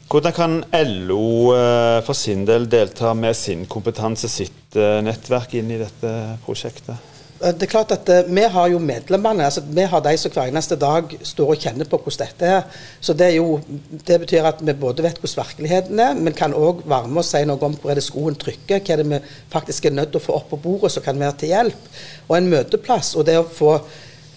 Hvordan 0.07 0.33
kan 0.33 0.61
LO 0.87 1.51
eh, 1.57 1.99
for 2.07 2.15
sin 2.15 2.45
del 2.47 2.69
delta 2.71 3.11
med 3.15 3.35
sin 3.35 3.65
kompetanse, 3.67 4.29
sitt 4.31 4.77
eh, 4.79 5.01
nettverk, 5.03 5.57
inn 5.59 5.73
i 5.75 5.81
dette 5.81 6.13
prosjektet? 6.45 6.95
Eh, 7.41 7.51
det 7.51 7.67
er 7.67 7.73
klart 7.73 7.95
at 7.97 8.13
Vi 8.29 8.45
har 8.55 8.69
jo 8.71 8.79
medlemmene. 8.79 9.49
altså 9.49 9.65
Vi 9.67 9.83
har 9.83 10.05
de 10.05 10.15
som 10.17 10.31
hver 10.31 10.53
eneste 10.53 10.79
dag 10.79 11.11
står 11.27 11.51
og 11.57 11.59
kjenner 11.59 11.91
på 11.91 11.99
hvordan 11.99 12.23
dette 12.23 12.47
er. 12.47 12.63
Så 13.01 13.19
Det, 13.19 13.27
er 13.27 13.37
jo, 13.41 13.59
det 14.07 14.21
betyr 14.23 14.47
at 14.47 14.63
vi 14.63 14.79
både 14.79 15.03
vet 15.03 15.19
hvordan 15.19 15.43
virkeligheten 15.43 15.99
er, 15.99 16.15
men 16.15 16.39
kan 16.39 16.55
òg 16.55 16.87
være 16.87 17.09
med 17.09 17.25
og 17.25 17.27
si 17.27 17.43
noe 17.45 17.59
om 17.67 17.75
hvor 17.75 17.91
er 17.91 17.99
det 17.99 18.07
skoen 18.07 18.39
trykker. 18.39 18.79
Hva 18.79 18.95
er 18.95 19.03
det 19.03 19.11
vi 19.11 19.23
faktisk 19.51 19.91
er 19.91 19.99
nødt 19.99 20.15
til 20.15 20.23
å 20.23 20.27
få 20.29 20.39
opp 20.39 20.53
på 20.55 20.63
bordet 20.69 20.95
som 20.95 21.03
kan 21.03 21.19
være 21.19 21.41
til 21.43 21.57
hjelp. 21.57 21.95
Og 22.29 22.37
en 22.39 22.53
møteplass. 22.55 23.17
og 23.17 23.27
det 23.27 23.41
å 23.43 23.49
få 23.59 23.81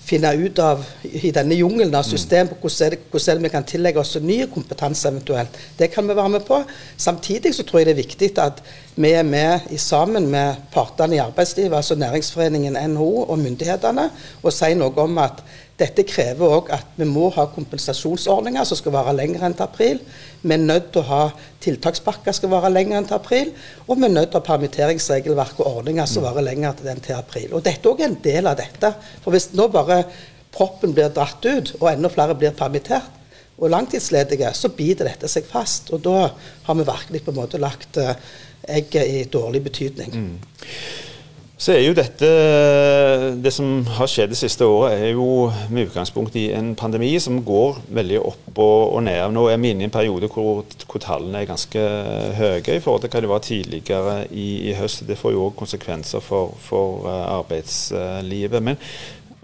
finne 0.10 0.32
ut 0.42 0.60
av 0.64 0.82
i 1.06 1.32
denne 1.36 1.58
jungelen 1.58 1.94
av 1.96 2.08
system 2.08 2.50
på 2.50 2.58
hvordan, 2.64 2.96
det, 2.96 3.00
hvordan 3.12 3.38
det 3.38 3.46
vi 3.46 3.54
kan 3.54 3.68
tillegge 3.68 4.02
oss 4.02 4.16
ny 4.24 4.40
kompetanse 4.50 5.10
eventuelt. 5.12 5.58
Det 5.78 5.92
kan 5.94 6.08
vi 6.10 6.18
være 6.18 6.34
med 6.38 6.46
på. 6.48 6.64
Samtidig 6.98 7.54
så 7.56 7.64
tror 7.64 7.82
jeg 7.82 7.90
det 7.90 7.96
er 7.96 8.02
viktig 8.02 8.32
at 8.42 8.64
vi 9.00 9.14
er 9.16 9.24
med 9.24 9.70
sammen 9.80 10.28
med 10.32 10.66
partene 10.74 11.20
i 11.20 11.24
arbeidslivet, 11.24 11.78
altså 11.78 11.96
Næringsforeningen, 11.96 12.78
NHO 12.94 13.26
og 13.30 13.40
myndighetene, 13.40 14.10
og 14.44 14.54
sier 14.54 14.78
noe 14.80 15.06
om 15.06 15.22
at 15.22 15.44
dette 15.80 16.04
krever 16.08 16.56
òg 16.58 16.72
at 16.76 16.98
vi 17.00 17.08
må 17.08 17.30
ha 17.36 17.46
kompensasjonsordninger 17.54 18.66
som 18.68 18.80
skal 18.80 18.94
vare 18.96 19.14
lenger 19.16 19.46
enn 19.48 19.56
til 19.56 19.66
april. 19.66 20.02
Vi 20.42 20.56
er 20.56 20.62
nødt 20.62 20.90
til 20.94 21.04
å 21.04 21.08
ha 21.10 21.22
tiltakspakker 21.64 22.34
som 22.34 22.42
skal 22.42 22.54
vare 22.54 22.72
lenger 22.74 23.00
enn 23.00 23.08
til 23.10 23.18
april. 23.20 23.54
Og 23.88 23.96
vi 24.00 24.10
er 24.10 24.16
nødt 24.16 24.32
til 24.32 24.40
å 24.40 24.42
ha 24.42 24.48
permitteringsregelverk 24.50 25.62
og 25.64 25.80
ordninger 25.80 26.10
som 26.10 26.28
varer 26.28 26.46
lenger 26.50 26.84
enn 26.92 27.06
til 27.06 27.18
april. 27.18 27.54
Og 27.56 27.64
Dette 27.66 27.92
òg 27.92 28.04
er 28.04 28.12
en 28.12 28.20
del 28.26 28.52
av 28.52 28.60
dette. 28.60 28.92
For 29.24 29.36
hvis 29.36 29.52
nå 29.56 29.70
bare 29.72 30.04
proppen 30.56 30.96
blir 30.98 31.12
dratt 31.16 31.46
ut, 31.46 31.76
og 31.80 31.90
enda 31.94 32.12
flere 32.12 32.38
blir 32.38 32.56
permittert, 32.58 33.16
og 33.60 33.74
langtidsledige, 33.74 34.54
så 34.56 34.72
biter 34.72 35.10
dette 35.10 35.28
seg 35.28 35.48
fast. 35.48 35.92
Og 35.96 36.04
da 36.06 36.30
har 36.68 36.80
vi 36.80 36.88
virkelig 36.88 37.26
på 37.26 37.34
en 37.34 37.40
måte 37.42 37.60
lagt 37.60 38.00
eh, 38.00 38.16
egget 38.80 39.08
i 39.08 39.24
dårlig 39.32 39.64
betydning. 39.68 40.16
Mm. 40.16 40.36
Så 41.60 41.74
er 41.76 41.82
jo 41.84 41.96
dette 41.98 42.28
Det 43.44 43.52
som 43.52 43.82
har 43.98 44.08
skjedd 44.08 44.32
det 44.32 44.40
siste 44.40 44.64
året, 44.64 44.96
er 44.96 45.12
jo 45.12 45.50
med 45.70 45.90
utgangspunkt 45.90 46.38
i 46.40 46.48
en 46.56 46.72
pandemi 46.80 47.12
som 47.20 47.42
går 47.44 47.82
veldig 48.00 48.20
opp 48.22 48.62
og, 48.64 48.96
og 48.96 49.04
ned. 49.04 49.20
Nå 49.36 49.46
er 49.52 49.60
vi 49.60 49.74
inne 49.74 49.84
i 49.84 49.90
en 49.90 49.94
periode 49.94 50.30
hvor, 50.32 50.64
hvor, 50.64 51.04
tallene 51.04 51.42
er 51.42 51.50
ganske 51.50 51.84
høye 52.40 52.78
i 52.78 52.80
forhold 52.84 53.04
til 53.04 53.12
hva 53.12 53.22
det 53.24 53.32
var 53.32 53.44
tidligere 53.44 54.16
i, 54.32 54.48
i 54.70 54.76
høst. 54.78 55.04
Det 55.08 55.18
får 55.20 55.36
jo 55.36 55.50
òg 55.50 55.58
konsekvenser 55.60 56.24
for, 56.24 56.56
for 56.64 57.04
uh, 57.08 57.40
arbeidslivet. 57.40 58.64
Men, 58.64 58.80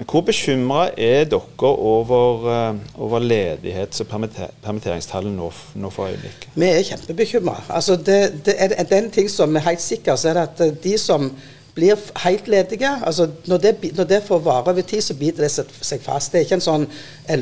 hvor 0.08 0.23
bekymra 0.28 0.89
er 0.99 1.28
dere 1.32 1.71
over, 1.71 2.47
uh, 2.47 2.95
over 2.99 3.23
ledighets- 3.23 4.04
og 4.04 4.10
permitter 4.12 4.56
permitteringstallene 4.63 5.36
nå, 5.36 5.51
nå, 5.84 5.91
for 5.91 6.12
øyeblikket? 6.12 6.47
Vi 6.56 6.71
er 6.71 6.88
kjempebekymra. 6.93 7.58
Altså 7.69 7.99
det, 7.99 8.21
det, 8.47 8.56
er, 8.58 8.88
det 8.88 9.04
ting 9.15 9.30
som 9.32 9.56
er 9.56 9.67
helt 9.67 9.84
sikker, 9.84 10.15
så 10.15 10.32
er 10.32 10.39
det 10.39 10.47
at 10.47 10.84
de 10.84 10.97
som 10.99 11.30
blir 11.75 11.99
helt 12.23 12.47
ledige. 12.47 12.89
Altså, 13.03 13.27
når, 13.45 13.57
det, 13.57 13.73
når 13.97 14.03
det 14.03 14.21
får 14.23 14.39
vare 14.39 14.71
over 14.71 14.81
tid, 14.81 15.01
så 15.03 15.15
biter 15.19 15.43
det 15.43 15.51
seg 15.51 16.01
fast. 16.01 16.31
Det 16.31 16.39
er 16.39 16.47
ikke 16.47 16.57
en 16.61 16.63
sånn 16.63 16.85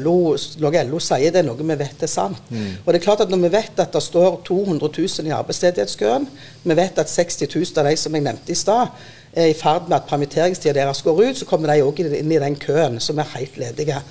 LO, 0.02 0.16
noe 0.64 0.84
LO 0.90 1.02
sier, 1.04 1.30
det 1.30 1.44
er 1.44 1.48
noe 1.48 1.62
vi 1.62 1.78
vet 1.78 2.06
er 2.06 2.10
sant. 2.10 2.42
Mm. 2.50 2.82
Og 2.82 2.90
det 2.90 3.00
er 3.00 3.06
klart 3.06 3.22
at 3.22 3.34
Når 3.34 3.44
vi 3.46 3.54
vet 3.54 3.80
at 3.80 3.94
det 3.94 4.04
står 4.04 4.42
200 4.48 4.90
000 4.98 5.30
i 5.30 5.36
arbeidsledighetskøen, 5.38 6.28
vi 6.64 6.80
vet 6.82 7.00
at 7.00 7.14
60 7.14 7.46
000 7.46 7.78
av 7.78 7.90
de 7.90 7.96
som 8.00 8.18
jeg 8.18 8.26
nevnte 8.26 8.52
i 8.52 8.58
stad, 8.58 9.06
er 9.34 9.50
i 9.50 9.58
ferd 9.58 9.88
med 9.88 9.98
at 9.98 10.10
permitteringstida 10.10 10.76
deres 10.82 11.02
går 11.06 11.24
ut, 11.24 11.38
så 11.38 11.46
kommer 11.50 11.70
de 11.70 11.86
òg 11.86 12.02
inn 12.04 12.32
i 12.34 12.42
den 12.42 12.58
køen 12.62 13.00
som 13.02 13.22
er 13.22 13.34
helt 13.38 13.58
ledige. 13.58 14.02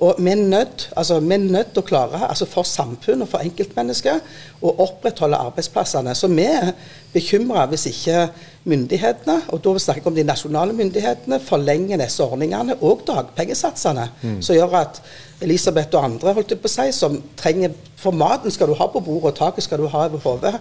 Og 0.00 0.16
vi 0.18 0.30
er 0.32 0.34
nødt, 0.34 0.90
altså, 0.96 1.20
vi 1.20 1.34
er 1.34 1.38
nødt 1.44 1.74
til 1.74 1.82
å 1.82 1.88
klare, 1.88 2.22
altså 2.28 2.46
for 2.48 2.64
samfunn 2.64 3.20
og 3.20 3.28
for 3.28 3.44
enkeltmennesker, 3.44 4.22
å 4.64 4.72
opprettholde 4.86 5.36
arbeidsplassene. 5.36 6.14
Så 6.16 6.30
vi 6.32 6.46
er 6.48 6.72
bekymra 7.12 7.66
hvis 7.68 7.84
ikke 7.90 8.30
myndighetene, 8.68 9.36
og 9.48 9.62
da 9.64 9.72
snakker 9.80 10.02
jeg 10.02 10.10
om 10.10 10.16
de 10.18 10.26
nasjonale 10.28 10.74
myndighetene, 10.76 11.40
forlenger 11.40 12.00
disse 12.02 12.24
ordningene 12.24 12.76
og 12.84 13.06
dagpengesatsene, 13.08 14.08
mm. 14.20 14.38
som 14.44 14.56
gjør 14.56 14.76
at 14.82 15.00
Elisabeth 15.40 15.96
og 15.96 16.10
andre 16.10 16.34
holdt 16.36 16.56
på 16.60 16.68
å 16.68 16.74
si, 16.74 16.90
som 16.92 17.16
trenger 17.40 17.76
For 18.00 18.16
maten 18.16 18.52
skal 18.52 18.70
du 18.70 18.74
ha 18.78 18.86
på 18.88 19.00
bordet, 19.04 19.32
og 19.32 19.36
taket 19.36 19.64
skal 19.64 19.80
du 19.80 19.88
ha 19.92 20.06
over 20.08 20.20
hodet. 20.24 20.54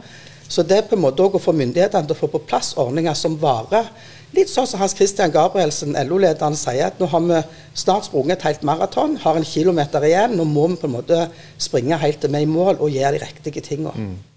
Så 0.49 0.63
det 0.63 0.77
er 0.77 0.87
på 0.89 0.97
en 0.97 1.05
måte 1.05 1.23
å 1.23 1.39
få 1.39 1.53
myndighetene 1.55 2.07
til 2.07 2.15
å 2.15 2.19
få 2.19 2.27
på 2.33 2.41
plass 2.49 2.73
ordninger 2.75 3.15
som 3.15 3.37
varer 3.39 3.87
Litt 4.37 4.49
sånn 4.51 4.67
som 4.69 4.77
Hans 4.77 4.93
Christian 4.93 5.31
Gabrielsen, 5.33 5.95
LO-lederen, 6.05 6.57
sier 6.57 6.91
at 6.91 6.99
nå 7.01 7.07
har 7.09 7.23
vi 7.25 7.39
snart 7.81 8.05
sprunget 8.05 8.37
et 8.37 8.45
helt 8.45 8.65
maraton, 8.67 9.15
har 9.23 9.39
en 9.39 9.47
kilometer 9.47 10.05
igjen. 10.05 10.35
Nå 10.37 10.45
må 10.45 10.67
vi 10.69 10.77
på 10.77 10.89
en 10.89 10.97
måte 10.99 11.23
springe 11.57 11.97
helt 11.97 12.21
til 12.21 12.29
vi 12.29 12.43
er 12.43 12.45
i 12.45 12.49
mål 12.49 12.77
og 12.77 12.93
gjøre 12.93 13.17
de 13.17 13.23
riktige 13.23 13.63
tingene. 13.65 13.95
Mm. 13.95 14.28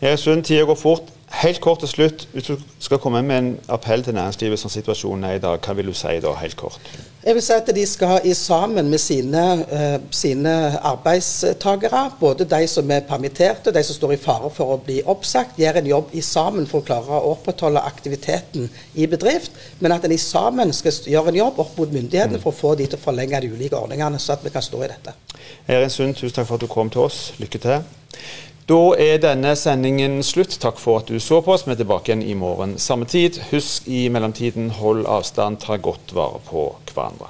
Egersund, 0.00 0.44
tida 0.44 0.64
går 0.68 0.78
fort. 0.78 1.14
Helt 1.34 1.60
kort 1.60 1.80
til 1.82 1.88
slutt, 1.88 2.28
hvis 2.32 2.46
du 2.46 2.58
skal 2.78 3.00
komme 3.02 3.22
med 3.22 3.38
en 3.38 3.48
appell 3.68 4.04
til 4.04 4.14
næringslivet 4.14 4.58
som 4.58 4.70
situasjonen 4.70 5.24
er 5.24 5.38
i 5.38 5.40
dag, 5.42 5.58
hva 5.58 5.74
vil 5.74 5.88
du 5.90 5.96
si 5.96 6.12
da, 6.22 6.30
helt 6.38 6.56
kort? 6.56 6.92
Jeg 7.24 7.34
vil 7.34 7.42
si 7.42 7.54
at 7.56 7.70
de 7.74 7.86
skal 7.88 8.26
i 8.28 8.34
sammen 8.38 8.90
med 8.90 9.00
sine, 9.02 9.42
uh, 9.72 9.96
sine 10.14 10.52
arbeidstakere, 10.78 12.04
både 12.20 12.44
de 12.44 12.66
som 12.70 12.90
er 12.90 13.00
permitterte, 13.08 13.72
de 13.74 13.82
som 13.82 13.96
står 13.96 14.14
i 14.14 14.20
fare 14.20 14.50
for 14.52 14.76
å 14.76 14.78
bli 14.84 15.00
oppsagt, 15.10 15.58
gjøre 15.58 15.82
en 15.82 15.90
jobb 15.90 16.12
i 16.12 16.22
sammen 16.22 16.68
for 16.70 16.84
å 16.84 16.86
klare 16.86 17.18
å 17.18 17.32
opprettholde 17.32 17.82
aktiviteten 17.82 18.70
i 18.94 19.08
bedrift, 19.10 19.58
men 19.80 19.96
at 19.96 20.06
en 20.06 20.14
i 20.14 20.20
sammen 20.20 20.72
skal 20.76 21.00
gjøre 21.16 21.32
en 21.32 21.40
jobb 21.40 21.58
opp 21.64 21.74
mot 21.80 21.98
myndighetene 21.98 22.38
mm. 22.38 22.44
for 22.44 22.52
å 22.52 22.60
få 22.60 22.74
de 22.78 22.86
til 22.86 23.00
å 23.00 23.04
forlenge 23.08 23.42
de 23.42 23.50
ulike 23.56 23.80
ordningene, 23.80 24.22
så 24.22 24.36
at 24.36 24.44
vi 24.44 24.54
kan 24.54 24.62
stå 24.62 24.84
i 24.84 24.92
dette. 24.92 25.18
Erin 25.66 25.90
Sund, 25.90 26.14
tusen 26.14 26.36
takk 26.36 26.52
for 26.52 26.60
at 26.60 26.68
du 26.68 26.70
kom 26.70 26.92
til 26.92 27.08
oss. 27.08 27.32
Lykke 27.40 27.64
til. 27.64 27.82
Da 28.64 28.94
er 28.96 29.18
denne 29.20 29.50
sendingen 29.60 30.22
slutt. 30.24 30.54
Takk 30.62 30.78
for 30.80 31.02
at 31.02 31.10
du 31.12 31.18
så 31.20 31.42
på 31.44 31.52
oss. 31.52 31.66
Vi 31.66 31.74
er 31.74 31.82
tilbake 31.82 32.08
igjen 32.08 32.24
i 32.24 32.36
morgen 32.38 32.78
samme 32.80 33.04
tid. 33.04 33.36
Husk 33.50 33.88
i 33.92 34.06
mellomtiden, 34.08 34.70
hold 34.80 35.04
avstand, 35.04 35.60
ta 35.60 35.76
godt 35.76 36.16
vare 36.16 36.40
på 36.48 36.70
hverandre. 36.94 37.28